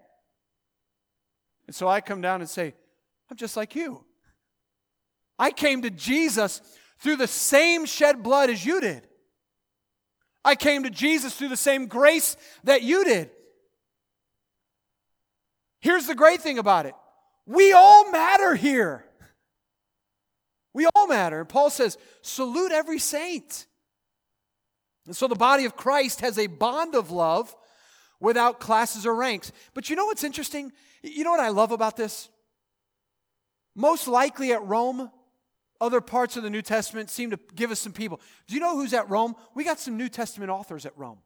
And 1.68 1.76
so 1.76 1.86
I 1.86 2.00
come 2.00 2.20
down 2.20 2.40
and 2.40 2.50
say, 2.50 2.74
I'm 3.30 3.36
just 3.36 3.56
like 3.56 3.76
you. 3.76 4.04
I 5.38 5.52
came 5.52 5.82
to 5.82 5.90
Jesus 5.90 6.60
through 6.98 7.14
the 7.14 7.28
same 7.28 7.86
shed 7.86 8.24
blood 8.24 8.50
as 8.50 8.66
you 8.66 8.80
did. 8.80 9.06
I 10.44 10.56
came 10.56 10.82
to 10.82 10.90
Jesus 10.90 11.32
through 11.36 11.50
the 11.50 11.56
same 11.56 11.86
grace 11.86 12.36
that 12.64 12.82
you 12.82 13.04
did. 13.04 13.30
Here's 15.80 16.08
the 16.08 16.16
great 16.16 16.40
thing 16.40 16.58
about 16.58 16.86
it 16.86 16.94
we 17.46 17.72
all 17.72 18.10
matter 18.10 18.56
here. 18.56 19.04
We 20.74 20.86
all 20.94 21.06
matter. 21.06 21.40
And 21.40 21.48
Paul 21.48 21.70
says, 21.70 21.96
salute 22.22 22.72
every 22.72 22.98
saint. 22.98 23.66
And 25.08 25.16
so 25.16 25.26
the 25.26 25.34
body 25.34 25.64
of 25.64 25.74
Christ 25.74 26.20
has 26.20 26.38
a 26.38 26.48
bond 26.48 26.94
of 26.94 27.10
love 27.10 27.56
without 28.20 28.60
classes 28.60 29.06
or 29.06 29.14
ranks. 29.14 29.52
But 29.72 29.88
you 29.88 29.96
know 29.96 30.04
what's 30.04 30.22
interesting? 30.22 30.70
You 31.02 31.24
know 31.24 31.30
what 31.30 31.40
I 31.40 31.48
love 31.48 31.72
about 31.72 31.96
this? 31.96 32.28
Most 33.74 34.06
likely 34.06 34.52
at 34.52 34.62
Rome, 34.62 35.10
other 35.80 36.02
parts 36.02 36.36
of 36.36 36.42
the 36.42 36.50
New 36.50 36.60
Testament 36.60 37.08
seem 37.08 37.30
to 37.30 37.38
give 37.54 37.70
us 37.70 37.80
some 37.80 37.94
people. 37.94 38.20
Do 38.48 38.54
you 38.54 38.60
know 38.60 38.76
who's 38.76 38.92
at 38.92 39.08
Rome? 39.08 39.34
We 39.54 39.64
got 39.64 39.80
some 39.80 39.96
New 39.96 40.10
Testament 40.10 40.50
authors 40.50 40.84
at 40.84 40.92
Rome. 40.98 41.20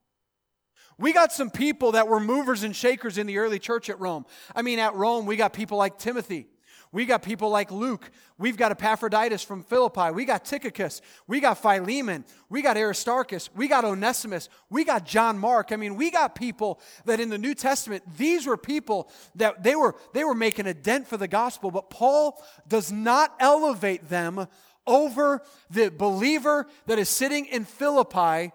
We 0.96 1.12
got 1.12 1.32
some 1.32 1.50
people 1.50 1.92
that 1.92 2.06
were 2.06 2.20
movers 2.20 2.62
and 2.62 2.76
shakers 2.76 3.18
in 3.18 3.26
the 3.26 3.38
early 3.38 3.58
church 3.58 3.90
at 3.90 3.98
Rome. 3.98 4.26
I 4.54 4.62
mean, 4.62 4.78
at 4.78 4.94
Rome, 4.94 5.26
we 5.26 5.34
got 5.34 5.52
people 5.52 5.76
like 5.76 5.98
Timothy. 5.98 6.46
We 6.92 7.06
got 7.06 7.22
people 7.22 7.48
like 7.48 7.70
Luke. 7.70 8.10
We've 8.36 8.58
got 8.58 8.70
Epaphroditus 8.70 9.42
from 9.42 9.62
Philippi. 9.62 10.10
We 10.10 10.26
got 10.26 10.44
Tychicus. 10.44 11.00
We 11.26 11.40
got 11.40 11.56
Philemon. 11.56 12.26
We 12.50 12.60
got 12.60 12.76
Aristarchus. 12.76 13.48
We 13.54 13.66
got 13.66 13.86
Onesimus. 13.86 14.50
We 14.68 14.84
got 14.84 15.06
John 15.06 15.38
Mark. 15.38 15.72
I 15.72 15.76
mean, 15.76 15.96
we 15.96 16.10
got 16.10 16.34
people 16.34 16.80
that 17.06 17.18
in 17.18 17.30
the 17.30 17.38
New 17.38 17.54
Testament, 17.54 18.02
these 18.18 18.46
were 18.46 18.58
people 18.58 19.10
that 19.36 19.62
they 19.62 19.74
were, 19.74 19.94
they 20.12 20.22
were 20.22 20.34
making 20.34 20.66
a 20.66 20.74
dent 20.74 21.08
for 21.08 21.16
the 21.16 21.28
gospel, 21.28 21.70
but 21.70 21.88
Paul 21.88 22.42
does 22.68 22.92
not 22.92 23.34
elevate 23.40 24.10
them 24.10 24.46
over 24.86 25.40
the 25.70 25.90
believer 25.90 26.66
that 26.86 26.98
is 26.98 27.08
sitting 27.08 27.46
in 27.46 27.64
Philippi 27.64 28.52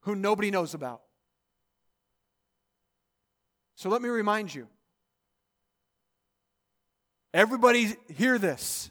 who 0.00 0.14
nobody 0.14 0.50
knows 0.50 0.74
about. 0.74 1.00
So 3.76 3.88
let 3.88 4.02
me 4.02 4.10
remind 4.10 4.54
you 4.54 4.68
Everybody, 7.34 7.94
hear 8.08 8.38
this. 8.38 8.90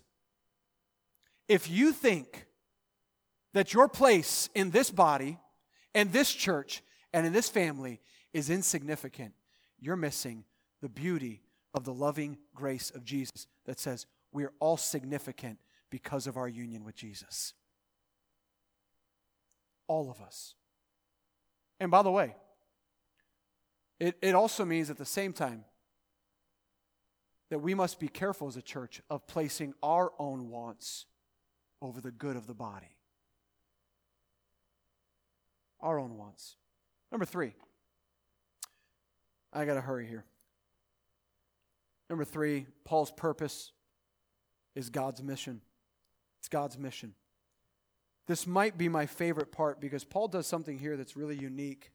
If 1.48 1.70
you 1.70 1.92
think 1.92 2.46
that 3.54 3.74
your 3.74 3.88
place 3.88 4.50
in 4.54 4.72
this 4.72 4.92
body 4.92 5.40
and 5.96 6.12
this 6.12 6.32
church 6.32 6.84
and 7.14 7.26
in 7.26 7.34
this 7.34 7.50
family 7.50 8.00
is 8.34 8.50
insignificant, 8.50 9.34
you're 9.80 9.96
missing 9.96 10.44
the 10.82 10.90
beauty 10.90 11.42
of 11.74 11.84
the 11.84 11.94
loving 11.94 12.38
grace 12.54 12.92
of 12.92 13.04
Jesus 13.04 13.48
that 13.66 13.80
says 13.80 14.06
we 14.32 14.44
are 14.44 14.54
all 14.60 14.78
significant 14.78 15.60
because 15.90 16.28
of 16.28 16.38
our 16.38 16.48
union 16.48 16.84
with 16.84 16.96
Jesus. 16.96 17.54
All 19.88 20.12
of 20.12 20.22
us. 20.22 20.54
And 21.80 21.90
by 21.90 22.02
the 22.02 22.12
way, 22.12 22.36
it, 24.00 24.18
it 24.22 24.36
also 24.36 24.66
means 24.66 24.90
at 24.90 24.98
the 24.98 25.06
same 25.06 25.34
time 25.34 25.64
that 27.50 27.60
we 27.60 27.74
must 27.74 28.00
be 28.00 28.08
careful 28.08 28.48
as 28.48 28.58
a 28.58 28.62
church 28.62 29.02
of 29.10 29.26
placing 29.28 29.74
our 29.82 30.12
own 30.20 30.50
wants 30.50 31.06
over 31.82 32.02
the 32.02 32.12
good 32.12 32.36
of 32.36 32.48
the 32.48 32.54
body. 32.54 32.98
Our 35.80 36.00
own 36.00 36.18
wants. 36.18 36.56
Number 37.12 37.26
three, 37.26 37.54
I 39.54 39.66
got 39.66 39.76
to 39.76 39.82
hurry 39.82 40.08
here. 40.08 40.26
Number 42.10 42.26
three, 42.26 42.66
Paul's 42.84 43.12
purpose 43.12 43.72
is 44.76 44.90
God's 44.90 45.22
mission. 45.22 45.62
It's 46.40 46.50
God's 46.50 46.78
mission. 46.78 47.14
This 48.28 48.46
might 48.46 48.78
be 48.78 48.90
my 48.90 49.06
favorite 49.06 49.52
part 49.52 49.80
because 49.80 50.04
Paul 50.04 50.28
does 50.28 50.48
something 50.48 50.78
here 50.80 50.98
that's 50.98 51.16
really 51.16 51.38
unique. 51.38 51.92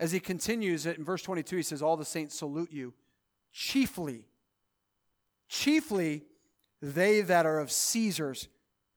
As 0.00 0.12
he 0.12 0.20
continues 0.20 0.86
it 0.86 0.98
in 0.98 1.04
verse 1.04 1.22
22, 1.22 1.56
he 1.56 1.62
says, 1.62 1.82
All 1.82 1.96
the 1.96 2.04
saints 2.04 2.36
salute 2.36 2.72
you 2.72 2.94
chiefly, 3.52 4.24
chiefly 5.48 6.24
they 6.80 7.22
that 7.22 7.46
are 7.46 7.58
of 7.58 7.70
Caesar's 7.70 8.48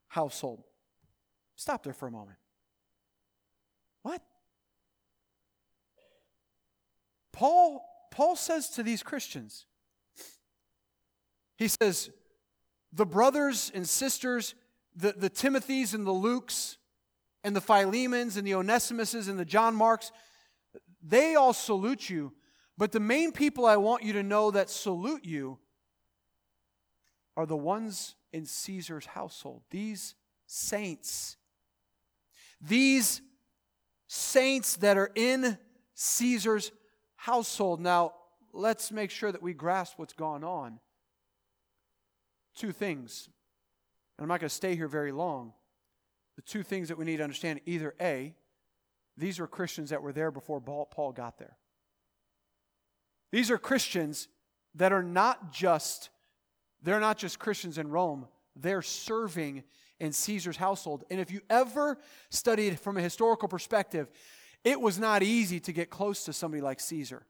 household. 0.08 0.64
Stop 1.56 1.84
there 1.84 1.94
for 1.94 2.08
a 2.08 2.12
moment. 2.12 2.38
What? 4.04 4.22
Paul, 7.32 7.86
Paul 8.12 8.36
says 8.36 8.70
to 8.72 8.84
these 8.84 9.04
Christians, 9.04 9.66
he 11.58 11.68
says, 11.68 12.10
the 12.92 13.06
brothers 13.06 13.72
and 13.74 13.88
sisters, 13.88 14.56
the, 14.96 15.14
the 15.14 15.30
Timothys 15.30 15.94
and 15.94 16.06
the 16.06 16.12
Lukes, 16.12 16.78
and 17.44 17.56
the 17.56 17.62
Philemons 17.62 18.38
and 18.38 18.46
the 18.46 18.52
Onesimuses 18.52 19.28
and 19.28 19.40
the 19.40 19.46
John 19.46 19.76
Marks, 19.76 20.12
they 21.02 21.36
all 21.36 21.54
salute 21.54 22.10
you 22.10 22.34
but 22.78 22.92
the 22.92 23.00
main 23.00 23.32
people 23.32 23.66
I 23.66 23.78
want 23.78 24.04
you 24.04 24.14
to 24.14 24.24
know 24.24 24.52
that 24.52 24.70
salute 24.70 25.26
you 25.26 25.60
are 27.38 27.46
the 27.46 27.58
ones 27.58 28.16
in 28.34 28.46
Caesar's 28.46 29.06
household. 29.06 29.62
These 29.70 30.16
saints. 30.48 31.38
These 32.60 33.22
saints 34.08 34.76
that 34.78 34.98
are 34.98 35.12
in 35.16 35.58
Caesar's 35.94 36.72
household. 37.16 37.80
Now, 37.80 38.14
let's 38.54 38.92
make 38.92 39.12
sure 39.12 39.32
that 39.32 39.42
we 39.42 39.54
grasp 39.54 39.98
what's 39.98 40.14
gone 40.14 40.44
on. 40.44 40.80
Two 42.56 42.72
things. 42.72 43.30
And 44.18 44.24
I'm 44.24 44.28
not 44.28 44.40
going 44.40 44.50
to 44.50 44.56
stay 44.56 44.76
here 44.76 44.88
very 44.88 45.12
long. 45.12 45.54
The 46.36 46.42
two 46.42 46.64
things 46.64 46.88
that 46.90 46.98
we 46.98 47.06
need 47.06 47.18
to 47.18 47.24
understand 47.24 47.62
either 47.66 47.94
A, 48.02 48.34
these 49.18 49.40
were 49.40 49.48
Christians 49.48 49.90
that 49.90 50.02
were 50.02 50.14
there 50.14 50.32
before 50.32 50.62
Paul 50.62 51.12
got 51.12 51.38
there. 51.38 51.58
These 53.32 53.52
are 53.52 53.58
Christians 53.58 54.28
that 54.76 54.92
are 54.92 55.04
not 55.04 55.52
just 55.52 56.10
they're 56.84 57.00
not 57.00 57.18
just 57.18 57.40
Christians 57.40 57.78
in 57.78 57.90
Rome, 57.90 58.28
they're 58.56 58.82
serving 58.82 59.64
in 60.00 60.12
Caesar's 60.12 60.58
household. 60.58 61.04
And 61.12 61.20
if 61.20 61.32
you 61.32 61.42
ever 61.50 61.98
studied 62.30 62.80
from 62.80 62.98
a 62.98 63.02
historical 63.02 63.48
perspective, 63.48 64.10
it 64.64 64.82
was 64.82 64.98
not 64.98 65.22
easy 65.22 65.60
to 65.62 65.72
get 65.72 65.90
close 65.90 66.24
to 66.26 66.34
somebody 66.34 66.62
like 66.62 66.80
Caesar. 66.80 67.26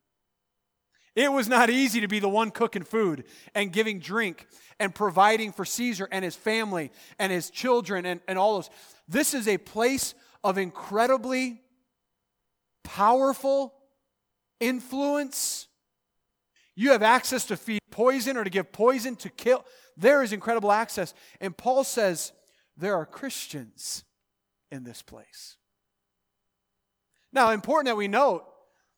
It 1.13 1.29
was 1.29 1.49
not 1.49 1.69
easy 1.69 1.99
to 1.99 2.07
be 2.07 2.19
the 2.19 2.29
one 2.29 2.51
cooking 2.51 2.83
food 2.83 3.25
and 3.53 3.73
giving 3.73 3.99
drink 3.99 4.47
and 4.79 4.95
providing 4.95 5.51
for 5.51 5.65
Caesar 5.65 6.07
and 6.09 6.23
his 6.23 6.37
family 6.37 6.91
and 7.19 7.33
his 7.33 7.49
children 7.49 8.05
and, 8.05 8.21
and 8.29 8.39
all 8.39 8.55
those. 8.55 8.69
This 9.09 9.33
is 9.33 9.49
a 9.49 9.57
place 9.57 10.13
of 10.41 10.57
incredibly 10.57 11.59
powerful 12.85 13.73
influence 14.61 15.67
You 16.81 16.93
have 16.93 17.03
access 17.03 17.45
to 17.45 17.57
feed 17.57 17.81
poison 17.91 18.37
or 18.37 18.43
to 18.43 18.49
give 18.49 18.71
poison 18.71 19.15
to 19.17 19.29
kill. 19.29 19.63
There 19.97 20.23
is 20.23 20.33
incredible 20.33 20.71
access. 20.71 21.13
And 21.39 21.55
Paul 21.55 21.83
says 21.83 22.31
there 22.75 22.95
are 22.95 23.05
Christians 23.05 24.03
in 24.71 24.83
this 24.83 25.03
place. 25.03 25.57
Now, 27.31 27.51
important 27.51 27.85
that 27.85 27.97
we 27.97 28.07
note 28.07 28.45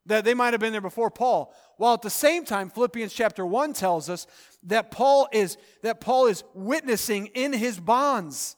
that 0.06 0.24
they 0.24 0.34
might 0.34 0.54
have 0.54 0.62
been 0.62 0.72
there 0.72 0.80
before 0.80 1.12
Paul, 1.12 1.54
while 1.76 1.96
at 1.96 2.02
the 2.02 2.10
same 2.10 2.46
time 2.46 2.70
Philippians 2.70 3.12
chapter 3.12 3.46
1 3.46 3.74
tells 3.74 4.10
us 4.10 4.28
that 4.64 4.90
Paul 4.90 5.28
is 5.34 5.58
that 5.82 6.00
Paul 6.00 6.28
is 6.28 6.46
witnessing 6.54 7.32
in 7.34 7.52
his 7.52 7.82
bonds. 7.82 8.56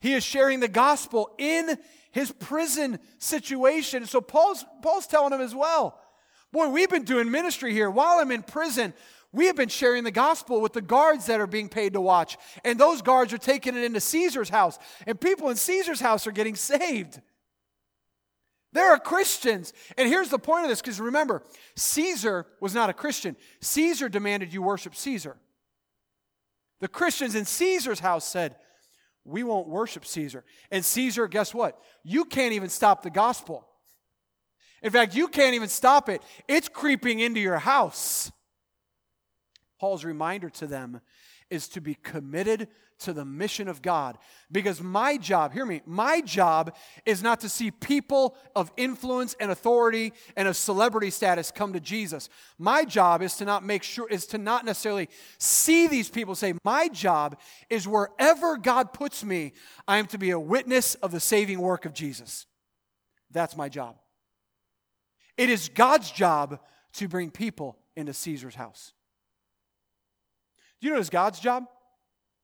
He 0.00 0.14
is 0.14 0.24
sharing 0.24 0.60
the 0.60 0.68
gospel 0.68 1.34
in 1.36 1.76
his 2.12 2.32
prison 2.32 2.98
situation. 3.18 4.06
So 4.06 4.22
Paul's 4.22 4.64
Paul's 4.80 5.06
telling 5.06 5.34
him 5.34 5.42
as 5.42 5.54
well. 5.54 6.00
Boy, 6.52 6.68
we've 6.68 6.90
been 6.90 7.04
doing 7.04 7.30
ministry 7.30 7.72
here 7.72 7.90
while 7.90 8.18
I'm 8.18 8.30
in 8.30 8.42
prison. 8.42 8.94
We 9.32 9.46
have 9.46 9.56
been 9.56 9.68
sharing 9.68 10.04
the 10.04 10.10
gospel 10.10 10.60
with 10.60 10.72
the 10.72 10.80
guards 10.80 11.26
that 11.26 11.40
are 11.40 11.46
being 11.46 11.68
paid 11.68 11.92
to 11.92 12.00
watch. 12.00 12.38
And 12.64 12.78
those 12.78 13.02
guards 13.02 13.32
are 13.32 13.38
taking 13.38 13.76
it 13.76 13.84
into 13.84 14.00
Caesar's 14.00 14.48
house. 14.48 14.78
And 15.06 15.20
people 15.20 15.50
in 15.50 15.56
Caesar's 15.56 16.00
house 16.00 16.26
are 16.26 16.32
getting 16.32 16.56
saved. 16.56 17.20
There 18.72 18.90
are 18.92 18.98
Christians. 18.98 19.72
And 19.96 20.08
here's 20.08 20.28
the 20.28 20.38
point 20.38 20.64
of 20.64 20.70
this 20.70 20.80
because 20.80 21.00
remember, 21.00 21.42
Caesar 21.76 22.46
was 22.60 22.74
not 22.74 22.90
a 22.90 22.94
Christian. 22.94 23.36
Caesar 23.60 24.08
demanded 24.08 24.52
you 24.52 24.62
worship 24.62 24.94
Caesar. 24.94 25.36
The 26.80 26.88
Christians 26.88 27.34
in 27.34 27.44
Caesar's 27.44 28.00
house 28.00 28.26
said, 28.26 28.56
We 29.24 29.42
won't 29.42 29.68
worship 29.68 30.04
Caesar. 30.04 30.44
And 30.70 30.84
Caesar, 30.84 31.26
guess 31.26 31.54
what? 31.54 31.80
You 32.04 32.24
can't 32.24 32.52
even 32.52 32.68
stop 32.68 33.02
the 33.02 33.10
gospel. 33.10 33.66
In 34.86 34.92
fact, 34.92 35.16
you 35.16 35.26
can't 35.26 35.56
even 35.56 35.68
stop 35.68 36.08
it, 36.08 36.22
it's 36.46 36.68
creeping 36.68 37.18
into 37.18 37.40
your 37.40 37.58
house. 37.58 38.30
Paul's 39.80 40.04
reminder 40.04 40.48
to 40.50 40.68
them 40.68 41.00
is 41.50 41.66
to 41.70 41.80
be 41.80 41.96
committed 42.04 42.68
to 43.00 43.12
the 43.12 43.24
mission 43.24 43.66
of 43.66 43.82
God. 43.82 44.16
Because 44.52 44.80
my 44.80 45.16
job, 45.16 45.52
hear 45.52 45.66
me, 45.66 45.82
my 45.86 46.20
job 46.20 46.72
is 47.04 47.20
not 47.20 47.40
to 47.40 47.48
see 47.48 47.72
people 47.72 48.36
of 48.54 48.70
influence 48.76 49.34
and 49.40 49.50
authority 49.50 50.12
and 50.36 50.46
of 50.46 50.56
celebrity 50.56 51.10
status 51.10 51.50
come 51.50 51.72
to 51.72 51.80
Jesus. 51.80 52.28
My 52.56 52.84
job 52.84 53.22
is 53.22 53.34
to 53.38 53.44
not 53.44 53.64
make 53.64 53.82
sure, 53.82 54.08
is 54.08 54.24
to 54.26 54.38
not 54.38 54.64
necessarily 54.64 55.08
see 55.38 55.88
these 55.88 56.08
people 56.08 56.36
say, 56.36 56.54
my 56.64 56.86
job 56.86 57.40
is 57.68 57.88
wherever 57.88 58.56
God 58.56 58.92
puts 58.92 59.24
me, 59.24 59.52
I 59.88 59.96
am 59.96 60.06
to 60.06 60.16
be 60.18 60.30
a 60.30 60.38
witness 60.38 60.94
of 60.94 61.10
the 61.10 61.18
saving 61.18 61.58
work 61.58 61.86
of 61.86 61.92
Jesus. 61.92 62.46
That's 63.32 63.56
my 63.56 63.68
job. 63.68 63.96
It 65.36 65.50
is 65.50 65.68
God's 65.68 66.10
job 66.10 66.60
to 66.94 67.08
bring 67.08 67.30
people 67.30 67.78
into 67.94 68.12
Caesar's 68.12 68.54
house. 68.54 68.92
Do 70.80 70.86
you 70.86 70.94
know 70.94 71.00
it's 71.00 71.10
God's 71.10 71.40
job? 71.40 71.64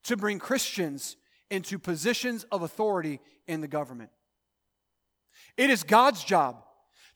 To 0.05 0.17
bring 0.17 0.39
Christians 0.39 1.17
into 1.51 1.79
positions 1.79 2.45
of 2.51 2.63
authority 2.63 3.21
in 3.47 3.61
the 3.61 3.69
government. 3.69 4.11
It 5.57 5.71
is 5.71 5.83
God's 5.83 6.25
job 6.25 6.65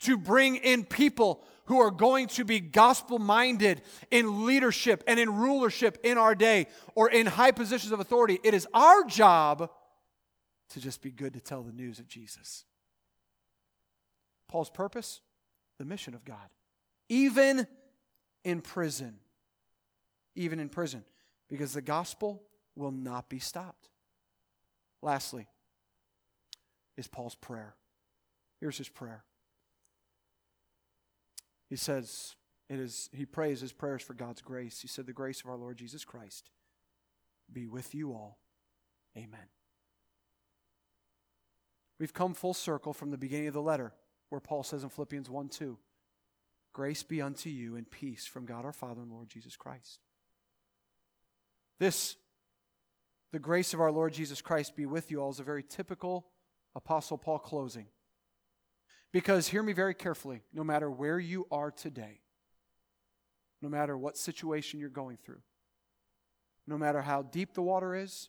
to 0.01 0.19
bring 0.19 0.57
in 0.57 0.85
people 0.85 1.43
who 1.65 1.81
are 1.81 1.91
going 1.91 2.29
to 2.29 2.45
be 2.45 2.61
gospel 2.61 3.19
minded 3.19 3.83
in 4.11 4.47
leadership 4.47 5.03
and 5.07 5.19
in 5.19 5.35
rulership 5.35 5.99
in 6.05 6.19
our 6.19 6.35
day 6.35 6.67
or 6.95 7.11
in 7.11 7.27
high 7.27 7.51
positions 7.51 7.93
of 7.93 8.01
authority. 8.01 8.39
It 8.45 8.55
is 8.55 8.69
our 8.73 9.05
job 9.05 9.71
to 10.71 10.81
just 10.81 11.03
be 11.03 11.11
good 11.11 11.35
to 11.35 11.41
tell 11.41 11.63
the 11.63 11.73
news 11.73 11.99
of 11.99 12.09
Jesus. 12.09 12.65
Paul's 14.49 14.71
purpose? 14.71 15.21
The 15.79 15.85
mission 15.85 16.15
of 16.15 16.25
God. 16.25 16.49
Even 17.09 17.67
in 18.45 18.61
prison 18.61 19.19
even 20.37 20.61
in 20.61 20.69
prison, 20.69 21.03
because 21.49 21.73
the 21.73 21.83
gospel 21.83 22.43
will 22.77 22.93
not 22.93 23.29
be 23.29 23.39
stopped. 23.39 23.89
Lastly, 25.03 25.49
is 26.97 27.09
Paul's 27.09 27.35
prayer. 27.35 27.75
Here's 28.61 28.79
his 28.79 28.89
prayer. 28.89 29.25
He 31.69 31.77
says, 31.77 32.37
it 32.69 32.79
is, 32.79 33.09
he 33.13 33.25
prays 33.25 33.61
his 33.61 33.73
prayers 33.73 34.03
for 34.03 34.15
God's 34.15 34.43
grace. 34.43 34.81
He 34.81 34.89
said, 34.89 35.07
The 35.07 35.13
grace 35.13 35.41
of 35.43 35.51
our 35.51 35.57
Lord 35.57 35.79
Jesus 35.79 36.05
Christ 36.05 36.51
be 37.53 37.67
with 37.67 37.95
you 37.95 38.13
all. 38.13 38.39
Amen. 39.17 39.49
We've 41.99 42.13
come 42.13 42.35
full 42.35 42.55
circle 42.55 42.93
from 42.93 43.11
the 43.11 43.19
beginning 43.19 43.49
of 43.49 43.55
the 43.55 43.63
letter, 43.63 43.95
where 44.29 44.41
Paul 44.41 44.63
says 44.63 44.83
in 44.83 44.89
Philippians 44.89 45.31
1 45.31 45.49
2, 45.49 45.79
Grace 46.73 47.03
be 47.03 47.23
unto 47.23 47.49
you 47.49 47.77
and 47.77 47.91
peace 47.91 48.27
from 48.27 48.45
God 48.45 48.65
our 48.65 48.73
Father 48.73 49.01
and 49.01 49.11
Lord 49.11 49.29
Jesus 49.29 49.57
Christ. 49.57 50.01
This, 51.79 52.17
the 53.33 53.39
grace 53.39 53.73
of 53.73 53.81
our 53.81 53.93
Lord 53.93 54.13
Jesus 54.13 54.43
Christ 54.43 54.77
be 54.77 54.87
with 54.87 55.11
you 55.11 55.23
all, 55.23 55.31
is 55.31 55.41
a 55.41 55.45
very 55.45 55.63
typical 55.63 56.27
Apostle 56.75 57.17
Paul 57.17 57.39
closing. 57.39 57.87
Because 59.13 59.49
hear 59.49 59.63
me 59.63 59.73
very 59.73 59.95
carefully 59.95 60.43
no 60.53 60.63
matter 60.63 60.91
where 60.91 61.19
you 61.19 61.47
are 61.51 61.71
today, 61.71 62.21
no 63.63 63.69
matter 63.71 63.97
what 63.97 64.19
situation 64.19 64.79
you're 64.79 64.91
going 64.91 65.17
through, 65.17 65.41
no 66.67 66.77
matter 66.77 67.01
how 67.01 67.23
deep 67.23 67.55
the 67.55 67.63
water 67.63 67.95
is, 67.95 68.29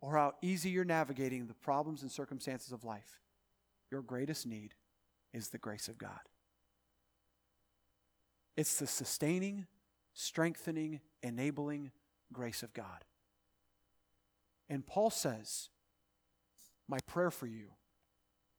or 0.00 0.16
how 0.16 0.32
easy 0.42 0.70
you're 0.70 0.84
navigating 0.84 1.46
the 1.46 1.54
problems 1.54 2.02
and 2.02 2.10
circumstances 2.10 2.72
of 2.72 2.82
life, 2.84 3.20
your 3.94 4.02
greatest 4.02 4.44
need 4.44 4.74
is 5.32 5.50
the 5.50 5.58
grace 5.58 5.86
of 5.86 5.98
God. 5.98 6.18
It's 8.56 8.80
the 8.80 8.88
sustaining, 8.88 9.68
strengthening, 10.14 10.98
enabling 11.22 11.92
grace 12.32 12.64
of 12.64 12.74
God. 12.74 13.04
And 14.68 14.84
Paul 14.84 15.10
says, 15.10 15.68
My 16.88 16.98
prayer 17.06 17.30
for 17.30 17.46
you 17.46 17.66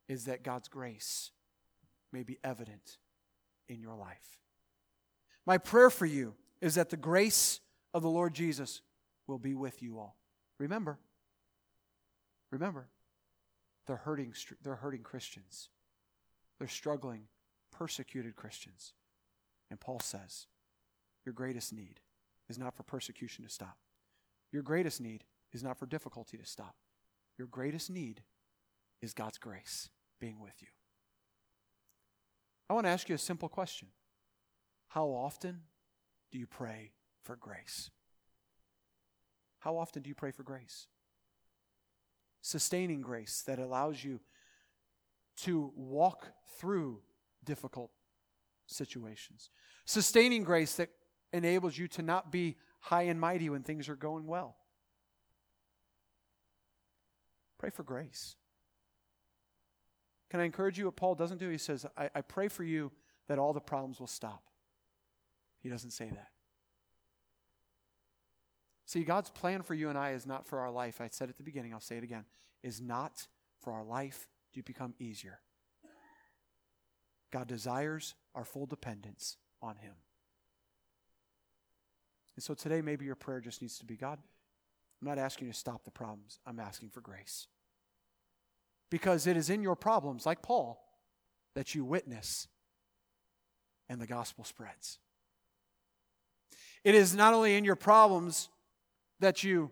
is 0.08 0.24
that 0.24 0.42
God's 0.42 0.70
grace 0.70 1.32
may 2.14 2.24
be 2.24 2.38
evident 2.42 2.98
in 3.68 3.82
your 3.82 3.96
life. 3.96 4.40
My 5.46 5.58
prayer 5.58 5.90
for 5.90 6.06
you 6.06 6.36
is 6.62 6.76
that 6.76 6.92
the 6.92 6.98
grace 6.98 7.60
of 7.94 8.04
the 8.04 8.10
Lord 8.10 8.34
Jesus 8.34 8.80
will 9.28 9.40
be 9.40 9.54
with 9.54 9.84
you 9.84 10.00
all. 10.00 10.16
Remember, 10.60 10.98
remember, 12.52 12.88
they're 13.88 13.98
hurting, 13.98 14.34
they're 14.64 14.76
hurting 14.76 15.04
Christians. 15.04 15.70
They're 16.58 16.68
struggling, 16.68 17.28
persecuted 17.72 18.36
Christians. 18.36 18.94
And 19.70 19.80
Paul 19.80 20.00
says, 20.00 20.48
Your 21.26 21.34
greatest 21.34 21.74
need 21.74 22.00
is 22.50 22.58
not 22.58 22.76
for 22.76 22.84
persecution 22.84 23.44
to 23.44 23.50
stop. 23.50 23.78
Your 24.52 24.64
greatest 24.64 25.02
need 25.02 25.24
is 25.52 25.64
not 25.64 25.78
for 25.78 25.86
difficulty 25.86 26.38
to 26.38 26.46
stop. 26.46 26.76
Your 27.38 27.48
greatest 27.48 27.90
need 27.90 28.22
is 29.02 29.14
God's 29.14 29.38
grace 29.38 29.90
being 30.20 30.40
with 30.40 30.62
you. 30.62 30.68
I 32.70 32.74
want 32.74 32.86
to 32.86 32.92
ask 32.92 33.10
you 33.10 33.16
a 33.16 33.20
simple 33.20 33.50
question 33.50 33.90
How 34.90 35.08
often 35.08 35.62
do 36.32 36.40
you 36.40 36.48
pray 36.48 36.92
for 37.24 37.36
grace? 37.36 37.90
How 39.60 39.78
often 39.78 40.04
do 40.04 40.10
you 40.10 40.16
pray 40.16 40.32
for 40.32 40.44
grace? 40.44 40.88
Sustaining 42.46 43.02
grace 43.02 43.42
that 43.48 43.58
allows 43.58 44.04
you 44.04 44.20
to 45.38 45.74
walk 45.76 46.28
through 46.60 47.02
difficult 47.44 47.90
situations. 48.68 49.50
Sustaining 49.86 50.44
grace 50.44 50.76
that 50.76 50.90
enables 51.34 51.76
you 51.76 51.88
to 51.88 52.04
not 52.04 52.32
be 52.32 52.58
high 52.82 53.02
and 53.02 53.20
mighty 53.20 53.50
when 53.50 53.64
things 53.64 53.90
are 53.90 53.96
going 53.96 54.28
well. 54.28 54.58
Pray 57.58 57.72
for 57.72 57.82
grace. 57.82 58.36
Can 60.30 60.40
I 60.40 60.44
encourage 60.44 60.78
you 60.78 60.86
what 60.86 60.96
Paul 60.96 61.16
doesn't 61.16 61.40
do? 61.40 61.50
He 61.50 61.58
says, 61.58 61.88
I, 61.98 62.12
I 62.14 62.22
pray 62.22 62.48
for 62.48 62.64
you 62.64 62.92
that 63.28 63.40
all 63.40 63.54
the 63.54 63.60
problems 63.60 64.00
will 64.00 64.06
stop. 64.06 64.44
He 65.62 65.70
doesn't 65.70 65.92
say 65.94 66.12
that. 66.12 66.28
See, 68.86 69.04
God's 69.04 69.32
plan 69.32 69.64
for 69.64 69.74
you 69.74 69.90
and 69.90 69.98
I 69.98 70.12
is 70.12 70.28
not 70.28 70.46
for 70.46 70.60
our 70.60 70.70
life. 70.70 71.02
I 71.02 71.08
said 71.10 71.30
at 71.30 71.38
the 71.38 71.44
beginning, 71.44 71.74
I'll 71.74 71.80
say 71.80 71.98
it 71.98 72.04
again, 72.04 72.26
is 72.64 72.80
not 72.80 73.28
for 73.62 73.74
our 73.74 73.84
life 73.84 74.28
to 74.54 74.62
become 74.62 74.94
easier. 75.00 75.40
God 77.32 77.48
desires 77.48 78.14
our 78.36 78.46
full 78.46 78.66
dependence 78.66 79.38
on 79.62 79.78
Him. 79.78 79.94
And 82.36 82.44
so 82.44 82.54
today, 82.54 82.82
maybe 82.82 83.06
your 83.06 83.16
prayer 83.16 83.42
just 83.42 83.62
needs 83.62 83.80
to 83.80 83.86
be 83.86 83.96
God, 83.96 84.20
I'm 85.02 85.08
not 85.08 85.18
asking 85.18 85.48
you 85.48 85.54
to 85.54 85.60
stop 85.60 85.84
the 85.84 85.92
problems, 85.92 86.40
I'm 86.46 86.60
asking 86.60 86.90
for 86.90 87.02
grace. 87.02 87.48
Because 88.92 89.26
it 89.26 89.36
is 89.36 89.50
in 89.50 89.64
your 89.64 89.76
problems, 89.76 90.26
like 90.26 90.42
Paul, 90.42 90.82
that 91.56 91.74
you 91.74 91.84
witness 91.84 92.48
and 93.90 94.00
the 94.00 94.08
gospel 94.08 94.44
spreads. 94.44 95.00
It 96.84 96.94
is 96.94 97.16
not 97.16 97.34
only 97.34 97.56
in 97.56 97.66
your 97.66 97.76
problems 97.76 98.50
that 99.26 99.44
you 99.44 99.72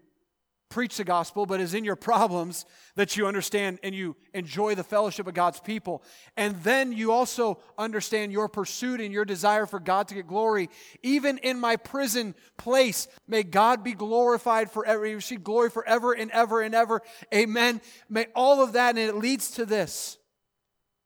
preach 0.69 0.97
the 0.97 1.03
gospel, 1.03 1.45
but 1.45 1.61
is 1.61 1.75
in 1.75 1.85
your 1.85 1.95
problems 1.95 2.65
that 2.95 3.15
you 3.15 3.27
understand 3.27 3.77
and 3.83 3.93
you 3.93 4.15
enjoy 4.33 4.73
the 4.73 4.83
fellowship 4.83 5.27
of 5.27 5.35
God's 5.35 5.59
people. 5.59 6.01
And 6.35 6.55
then 6.63 6.91
you 6.91 7.11
also 7.11 7.59
understand 7.77 8.31
your 8.31 8.49
pursuit 8.49 8.99
and 8.99 9.13
your 9.13 9.25
desire 9.25 9.67
for 9.67 9.79
God 9.79 10.07
to 10.07 10.15
get 10.15 10.25
glory. 10.25 10.71
Even 11.03 11.37
in 11.37 11.59
my 11.59 11.75
prison 11.75 12.33
place, 12.57 13.07
may 13.27 13.43
God 13.43 13.83
be 13.83 13.93
glorified 13.93 14.71
forever. 14.71 15.05
He 15.05 15.13
receive 15.13 15.43
glory 15.43 15.69
forever 15.69 16.11
and 16.13 16.31
ever 16.31 16.61
and 16.61 16.73
ever. 16.73 17.03
Amen. 17.31 17.79
May 18.09 18.25
all 18.35 18.63
of 18.63 18.73
that, 18.73 18.97
and 18.97 18.97
it 18.97 19.15
leads 19.15 19.51
to 19.51 19.67
this. 19.67 20.17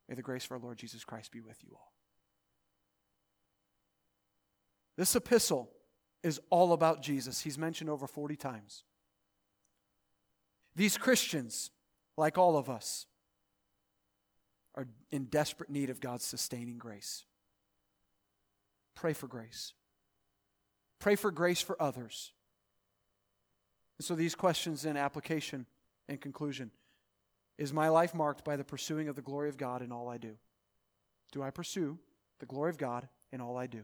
May 0.08 0.16
the 0.16 0.22
grace 0.22 0.46
of 0.46 0.54
our 0.54 0.60
Lord 0.60 0.78
Jesus 0.78 1.04
Christ 1.04 1.34
be 1.34 1.42
with 1.42 1.62
you 1.62 1.72
all. 1.74 1.92
This 4.96 5.14
epistle 5.14 5.70
is 6.28 6.40
all 6.50 6.74
about 6.74 7.02
Jesus. 7.02 7.42
He's 7.42 7.58
mentioned 7.58 7.90
over 7.90 8.06
40 8.06 8.36
times. 8.36 8.84
These 10.76 10.98
Christians, 10.98 11.72
like 12.18 12.38
all 12.38 12.58
of 12.58 12.70
us, 12.70 13.08
are 14.76 14.88
in 15.12 15.26
desperate 15.26 15.70
need 15.70 15.90
of 15.90 16.00
God's 16.00 16.24
sustaining 16.24 16.78
grace. 16.78 17.26
Pray 18.94 19.14
for 19.14 19.28
grace. 19.28 19.74
Pray 21.00 21.16
for 21.16 21.32
grace 21.32 21.62
for 21.62 21.82
others. 21.82 22.32
And 23.98 24.06
so, 24.06 24.14
these 24.14 24.36
questions 24.36 24.86
in 24.86 24.98
application 24.98 25.66
and 26.08 26.22
conclusion 26.22 26.72
Is 27.58 27.74
my 27.74 27.90
life 27.90 28.14
marked 28.14 28.44
by 28.44 28.56
the 28.56 28.64
pursuing 28.64 29.08
of 29.08 29.16
the 29.16 29.22
glory 29.24 29.50
of 29.50 29.58
God 29.58 29.82
in 29.82 29.92
all 29.92 30.08
I 30.10 30.18
do? 30.18 30.36
Do 31.32 31.42
I 31.42 31.50
pursue 31.50 31.98
the 32.40 32.46
glory 32.46 32.70
of 32.70 32.78
God 32.78 33.08
in 33.32 33.42
all 33.42 33.58
I 33.58 33.66
do? 33.66 33.84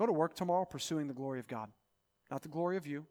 Go 0.00 0.06
to 0.06 0.12
work 0.12 0.34
tomorrow 0.34 0.64
pursuing 0.64 1.08
the 1.08 1.14
glory 1.14 1.40
of 1.40 1.46
God. 1.46 1.68
Not 2.30 2.40
the 2.40 2.48
glory 2.48 2.78
of 2.78 2.86
you, 2.86 3.04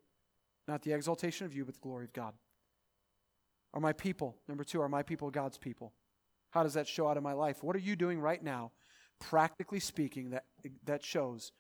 not 0.67 0.81
the 0.81 0.91
exaltation 0.91 1.45
of 1.45 1.53
you, 1.53 1.63
but 1.63 1.75
the 1.75 1.81
glory 1.81 2.05
of 2.05 2.13
God. 2.13 2.33
Are 3.75 3.79
my 3.79 3.93
people, 3.93 4.37
number 4.47 4.63
two, 4.63 4.81
are 4.81 4.89
my 4.89 5.03
people 5.03 5.29
God's 5.29 5.59
people? 5.59 5.93
How 6.49 6.63
does 6.63 6.73
that 6.73 6.87
show 6.87 7.07
out 7.07 7.15
in 7.15 7.21
my 7.21 7.33
life? 7.33 7.63
What 7.63 7.75
are 7.75 7.79
you 7.79 7.95
doing 7.95 8.19
right 8.19 8.43
now, 8.43 8.71
practically 9.19 9.79
speaking, 9.79 10.31
that, 10.31 10.45
that 10.85 11.05
shows 11.05 11.51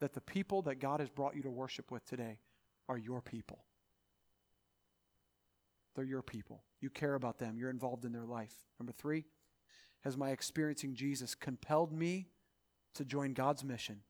that 0.00 0.12
the 0.12 0.20
people 0.20 0.60
that 0.62 0.78
God 0.78 1.00
has 1.00 1.08
brought 1.08 1.34
you 1.34 1.42
to 1.44 1.50
worship 1.50 1.90
with 1.90 2.04
today 2.04 2.40
are 2.86 2.98
your 2.98 3.22
people? 3.22 3.64
They're 5.94 6.04
your 6.04 6.20
people. 6.20 6.64
You 6.82 6.90
care 6.90 7.14
about 7.14 7.38
them, 7.38 7.56
you're 7.56 7.70
involved 7.70 8.04
in 8.04 8.12
their 8.12 8.26
life. 8.26 8.52
Number 8.78 8.92
three, 8.92 9.24
has 10.04 10.18
my 10.18 10.32
experiencing 10.32 10.94
Jesus 10.94 11.34
compelled 11.34 11.94
me 11.94 12.28
to 12.94 13.06
join 13.06 13.32
God's 13.32 13.64
mission 13.64 14.02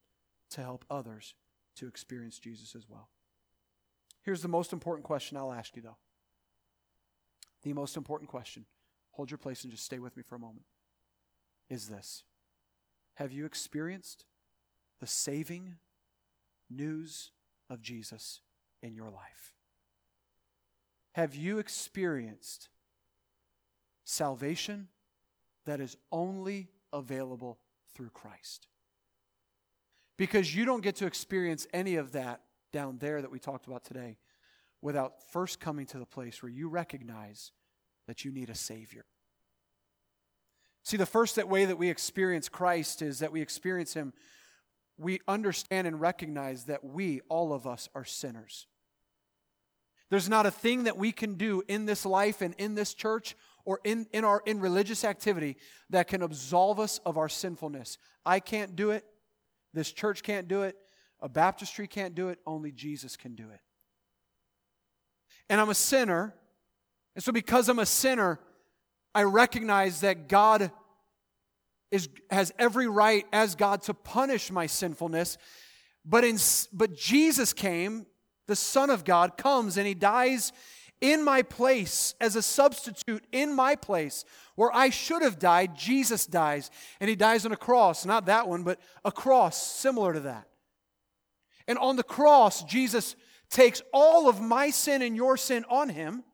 to 0.50 0.60
help 0.60 0.84
others 0.90 1.34
to 1.76 1.86
experience 1.86 2.38
Jesus 2.38 2.74
as 2.74 2.88
well? 2.88 3.08
Here's 4.22 4.42
the 4.42 4.48
most 4.48 4.72
important 4.72 5.04
question 5.04 5.36
I'll 5.36 5.52
ask 5.52 5.76
you, 5.76 5.82
though 5.82 5.96
the 7.66 7.72
most 7.72 7.96
important 7.96 8.30
question, 8.30 8.64
hold 9.10 9.28
your 9.28 9.38
place 9.38 9.64
and 9.64 9.72
just 9.72 9.84
stay 9.84 9.98
with 9.98 10.16
me 10.16 10.22
for 10.22 10.36
a 10.36 10.38
moment, 10.38 10.66
is 11.68 11.88
this 11.88 12.22
Have 13.14 13.32
you 13.32 13.44
experienced 13.44 14.24
the 15.00 15.06
saving 15.06 15.74
news 16.70 17.32
of 17.68 17.82
Jesus 17.82 18.40
in 18.82 18.94
your 18.94 19.10
life? 19.10 19.52
Have 21.12 21.34
you 21.34 21.58
experienced 21.58 22.68
salvation 24.04 24.88
that 25.64 25.80
is 25.80 25.96
only 26.12 26.68
available 26.92 27.58
through 27.94 28.10
Christ? 28.10 28.68
Because 30.16 30.54
you 30.54 30.64
don't 30.64 30.82
get 30.82 30.96
to 30.96 31.06
experience 31.06 31.66
any 31.72 31.96
of 31.96 32.12
that 32.12 32.40
down 32.72 32.98
there 32.98 33.20
that 33.20 33.30
we 33.30 33.38
talked 33.38 33.66
about 33.66 33.84
today 33.84 34.18
without 34.82 35.14
first 35.32 35.60
coming 35.60 35.86
to 35.86 35.98
the 35.98 36.06
place 36.06 36.42
where 36.42 36.50
you 36.50 36.68
recognize 36.68 37.52
that 38.06 38.24
you 38.24 38.30
need 38.30 38.50
a 38.50 38.54
Savior. 38.54 39.04
See, 40.84 40.96
the 40.96 41.06
first 41.06 41.36
way 41.44 41.64
that 41.64 41.78
we 41.78 41.90
experience 41.90 42.48
Christ 42.48 43.02
is 43.02 43.18
that 43.18 43.32
we 43.32 43.42
experience 43.42 43.94
Him, 43.94 44.12
we 44.96 45.20
understand 45.26 45.86
and 45.86 46.00
recognize 46.00 46.64
that 46.64 46.84
we, 46.84 47.20
all 47.28 47.52
of 47.52 47.66
us, 47.66 47.88
are 47.94 48.04
sinners. 48.04 48.66
There's 50.08 50.28
not 50.28 50.46
a 50.46 50.50
thing 50.50 50.84
that 50.84 50.96
we 50.96 51.10
can 51.10 51.34
do 51.34 51.62
in 51.66 51.86
this 51.86 52.06
life 52.06 52.40
and 52.40 52.54
in 52.58 52.76
this 52.76 52.94
church 52.94 53.36
or 53.64 53.80
in, 53.82 54.06
in 54.12 54.24
our 54.24 54.42
in 54.46 54.60
religious 54.60 55.04
activity 55.04 55.56
that 55.90 56.06
can 56.06 56.22
absolve 56.22 56.78
us 56.78 57.00
of 57.04 57.18
our 57.18 57.28
sinfulness. 57.28 57.98
I 58.24 58.38
can't 58.38 58.76
do 58.76 58.92
it. 58.92 59.04
This 59.76 59.92
church 59.92 60.24
can't 60.24 60.48
do 60.48 60.62
it. 60.62 60.76
A 61.20 61.28
baptistry 61.28 61.86
can't 61.86 62.16
do 62.16 62.30
it. 62.30 62.40
Only 62.44 62.72
Jesus 62.72 63.16
can 63.16 63.36
do 63.36 63.44
it 63.50 63.60
and 65.48 65.60
I'm 65.60 65.68
a 65.68 65.74
sinner. 65.74 66.34
And 67.14 67.22
so, 67.22 67.32
because 67.32 67.68
I'm 67.68 67.78
a 67.78 67.86
sinner, 67.86 68.40
I 69.14 69.22
recognize 69.22 70.00
that 70.00 70.28
God 70.28 70.70
is, 71.90 72.08
has 72.30 72.52
every 72.58 72.88
right 72.88 73.26
as 73.32 73.54
God 73.54 73.82
to 73.82 73.94
punish 73.94 74.50
my 74.50 74.66
sinfulness. 74.66 75.38
But, 76.04 76.24
in, 76.24 76.38
but 76.72 76.94
Jesus 76.94 77.52
came, 77.52 78.06
the 78.46 78.56
Son 78.56 78.90
of 78.90 79.04
God, 79.04 79.36
comes 79.36 79.76
and 79.76 79.86
He 79.86 79.94
dies 79.94 80.52
in 81.00 81.22
my 81.22 81.42
place 81.42 82.14
as 82.20 82.36
a 82.36 82.42
substitute 82.42 83.24
in 83.32 83.54
my 83.54 83.76
place 83.76 84.24
where 84.54 84.74
I 84.74 84.90
should 84.90 85.22
have 85.22 85.38
died. 85.38 85.76
Jesus 85.76 86.26
dies, 86.26 86.70
and 87.00 87.10
He 87.10 87.16
dies 87.16 87.44
on 87.44 87.52
a 87.52 87.56
cross. 87.56 88.06
Not 88.06 88.26
that 88.26 88.48
one, 88.48 88.62
but 88.62 88.80
a 89.04 89.12
cross 89.12 89.60
similar 89.62 90.12
to 90.14 90.20
that. 90.20 90.48
And 91.68 91.78
on 91.78 91.96
the 91.96 92.02
cross, 92.02 92.62
Jesus 92.64 93.16
takes 93.50 93.82
all 93.92 94.28
of 94.28 94.40
my 94.40 94.70
sin 94.70 95.02
and 95.02 95.16
your 95.16 95.36
sin 95.36 95.64
on 95.68 95.88
him. 95.88 96.24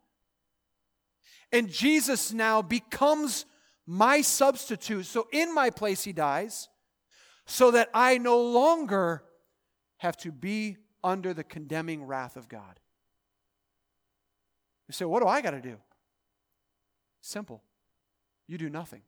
And 1.51 1.69
Jesus 1.69 2.33
now 2.33 2.63
becomes 2.63 3.45
my 3.87 4.23
substitute. 4.23 5.07
So 5.07 5.29
in 5.33 5.55
my 5.55 5.71
place, 5.71 6.05
he 6.05 6.13
dies, 6.13 6.69
so 7.47 7.71
that 7.73 7.91
I 7.93 8.19
no 8.19 8.41
longer 8.41 9.25
have 9.99 10.17
to 10.19 10.33
be 10.33 10.79
under 11.05 11.35
the 11.35 11.45
condemning 11.45 12.05
wrath 12.05 12.37
of 12.37 12.49
God. 12.49 12.79
You 14.89 14.93
say, 14.93 15.05
what 15.05 15.23
do 15.23 15.29
I 15.29 15.41
got 15.41 15.53
to 15.53 15.61
do? 15.61 15.77
Simple. 17.21 17.63
You 18.47 18.59
do 18.59 18.69
nothing. 18.69 19.03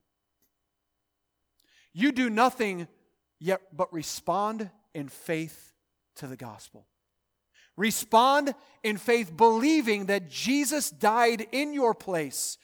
You 1.93 2.13
do 2.13 2.31
nothing 2.31 2.89
yet 3.39 3.63
but 3.73 3.93
respond 3.93 4.71
in 4.95 5.09
faith 5.09 5.73
to 6.17 6.27
the 6.27 6.37
gospel. 6.37 6.87
Respond 7.77 8.55
in 8.85 8.97
faith, 8.97 9.37
believing 9.37 10.07
that 10.07 10.31
Jesus 10.31 10.91
died 10.91 11.47
in 11.51 11.73
your 11.73 11.93
place 11.93 12.57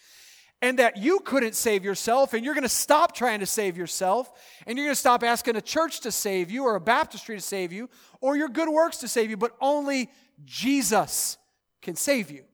and 0.62 0.78
that 0.78 0.96
you 0.96 1.20
couldn't 1.20 1.54
save 1.54 1.84
yourself, 1.84 2.34
and 2.34 2.44
you're 2.44 2.54
going 2.54 2.62
to 2.62 2.68
stop 2.68 3.14
trying 3.14 3.40
to 3.40 3.46
save 3.46 3.78
yourself, 3.78 4.30
and 4.66 4.76
you're 4.76 4.86
going 4.86 4.94
to 4.94 5.00
stop 5.00 5.22
asking 5.24 5.56
a 5.56 5.60
church 5.60 6.00
to 6.00 6.12
save 6.12 6.50
you, 6.50 6.64
or 6.64 6.74
a 6.74 6.80
baptistry 6.80 7.34
to 7.34 7.40
save 7.40 7.72
you, 7.72 7.88
or 8.20 8.36
your 8.36 8.48
good 8.48 8.68
works 8.68 8.98
to 8.98 9.08
save 9.08 9.30
you, 9.30 9.38
but 9.38 9.56
only 9.60 10.10
Jesus 10.44 11.38
can 11.80 11.96
save 11.96 12.30
you. 12.30 12.44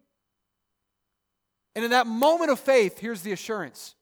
And 1.77 1.85
in 1.85 1.91
that 1.91 2.07
moment 2.07 2.51
of 2.51 2.59
faith, 2.59 2.99
here's 2.99 3.21
the 3.21 3.33
assurance 3.33 3.95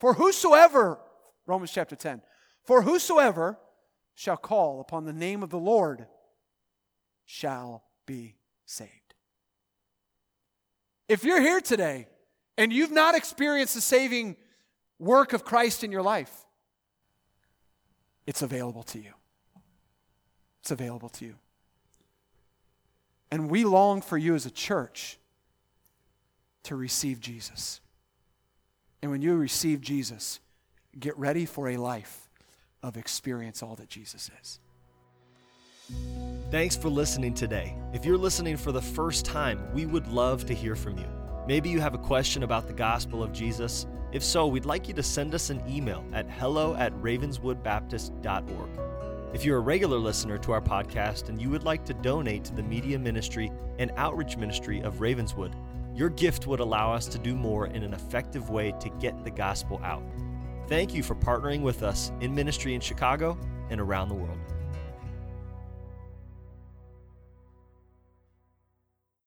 For 0.00 0.14
whosoever, 0.14 0.98
Romans 1.46 1.70
chapter 1.70 1.94
10, 1.94 2.22
for 2.64 2.82
whosoever 2.82 3.58
shall 4.14 4.38
call 4.38 4.80
upon 4.80 5.04
the 5.04 5.12
name 5.12 5.42
of 5.42 5.50
the 5.50 5.58
Lord 5.58 6.06
shall 7.26 7.84
be 8.06 8.34
saved. 8.64 8.90
If 11.06 11.22
you're 11.22 11.40
here 11.40 11.60
today 11.60 12.08
and 12.56 12.72
you've 12.72 12.92
not 12.92 13.14
experienced 13.14 13.74
the 13.74 13.80
saving 13.80 14.36
work 14.98 15.32
of 15.34 15.44
Christ 15.44 15.84
in 15.84 15.92
your 15.92 16.02
life, 16.02 16.46
it's 18.26 18.42
available 18.42 18.84
to 18.84 18.98
you. 18.98 19.12
It's 20.62 20.70
available 20.70 21.08
to 21.10 21.26
you. 21.26 21.34
And 23.30 23.50
we 23.50 23.64
long 23.64 24.00
for 24.00 24.16
you 24.16 24.34
as 24.34 24.46
a 24.46 24.50
church 24.50 25.18
to 26.64 26.76
receive 26.76 27.20
Jesus. 27.20 27.80
And 29.02 29.10
when 29.10 29.22
you 29.22 29.34
receive 29.34 29.80
Jesus, 29.80 30.40
get 30.98 31.16
ready 31.18 31.46
for 31.46 31.68
a 31.68 31.76
life 31.76 32.28
of 32.82 32.96
experience 32.96 33.62
all 33.62 33.76
that 33.76 33.88
Jesus 33.88 34.30
is. 34.40 34.58
Thanks 36.50 36.76
for 36.76 36.88
listening 36.88 37.34
today. 37.34 37.76
If 37.92 38.04
you're 38.04 38.18
listening 38.18 38.56
for 38.56 38.72
the 38.72 38.82
first 38.82 39.24
time, 39.24 39.72
we 39.72 39.86
would 39.86 40.08
love 40.08 40.44
to 40.46 40.54
hear 40.54 40.74
from 40.74 40.98
you. 40.98 41.06
Maybe 41.46 41.68
you 41.68 41.80
have 41.80 41.94
a 41.94 41.98
question 41.98 42.42
about 42.42 42.66
the 42.66 42.72
gospel 42.72 43.22
of 43.22 43.32
Jesus. 43.32 43.86
If 44.12 44.24
so, 44.24 44.46
we'd 44.46 44.64
like 44.64 44.88
you 44.88 44.94
to 44.94 45.02
send 45.02 45.34
us 45.34 45.50
an 45.50 45.62
email 45.68 46.04
at 46.12 46.28
hello 46.28 46.74
at 46.74 46.92
ravenswoodbaptist.org. 46.94 48.80
If 49.32 49.44
you're 49.44 49.58
a 49.58 49.60
regular 49.60 49.96
listener 49.96 50.38
to 50.38 50.52
our 50.52 50.60
podcast 50.60 51.28
and 51.28 51.40
you 51.40 51.50
would 51.50 51.62
like 51.62 51.84
to 51.84 51.94
donate 51.94 52.44
to 52.46 52.54
the 52.54 52.64
media 52.64 52.98
ministry 52.98 53.52
and 53.78 53.92
outreach 53.96 54.36
ministry 54.36 54.82
of 54.82 55.00
Ravenswood, 55.00 55.54
your 55.94 56.10
gift 56.10 56.46
would 56.46 56.60
allow 56.60 56.92
us 56.92 57.06
to 57.08 57.18
do 57.18 57.34
more 57.34 57.66
in 57.66 57.82
an 57.82 57.94
effective 57.94 58.50
way 58.50 58.72
to 58.80 58.90
get 59.00 59.24
the 59.24 59.30
gospel 59.30 59.80
out. 59.84 60.02
Thank 60.68 60.94
you 60.94 61.02
for 61.02 61.14
partnering 61.14 61.62
with 61.62 61.82
us 61.82 62.12
in 62.20 62.34
ministry 62.34 62.74
in 62.74 62.80
Chicago 62.80 63.36
and 63.70 63.80
around 63.80 64.08
the 64.08 64.14
world. 64.14 64.38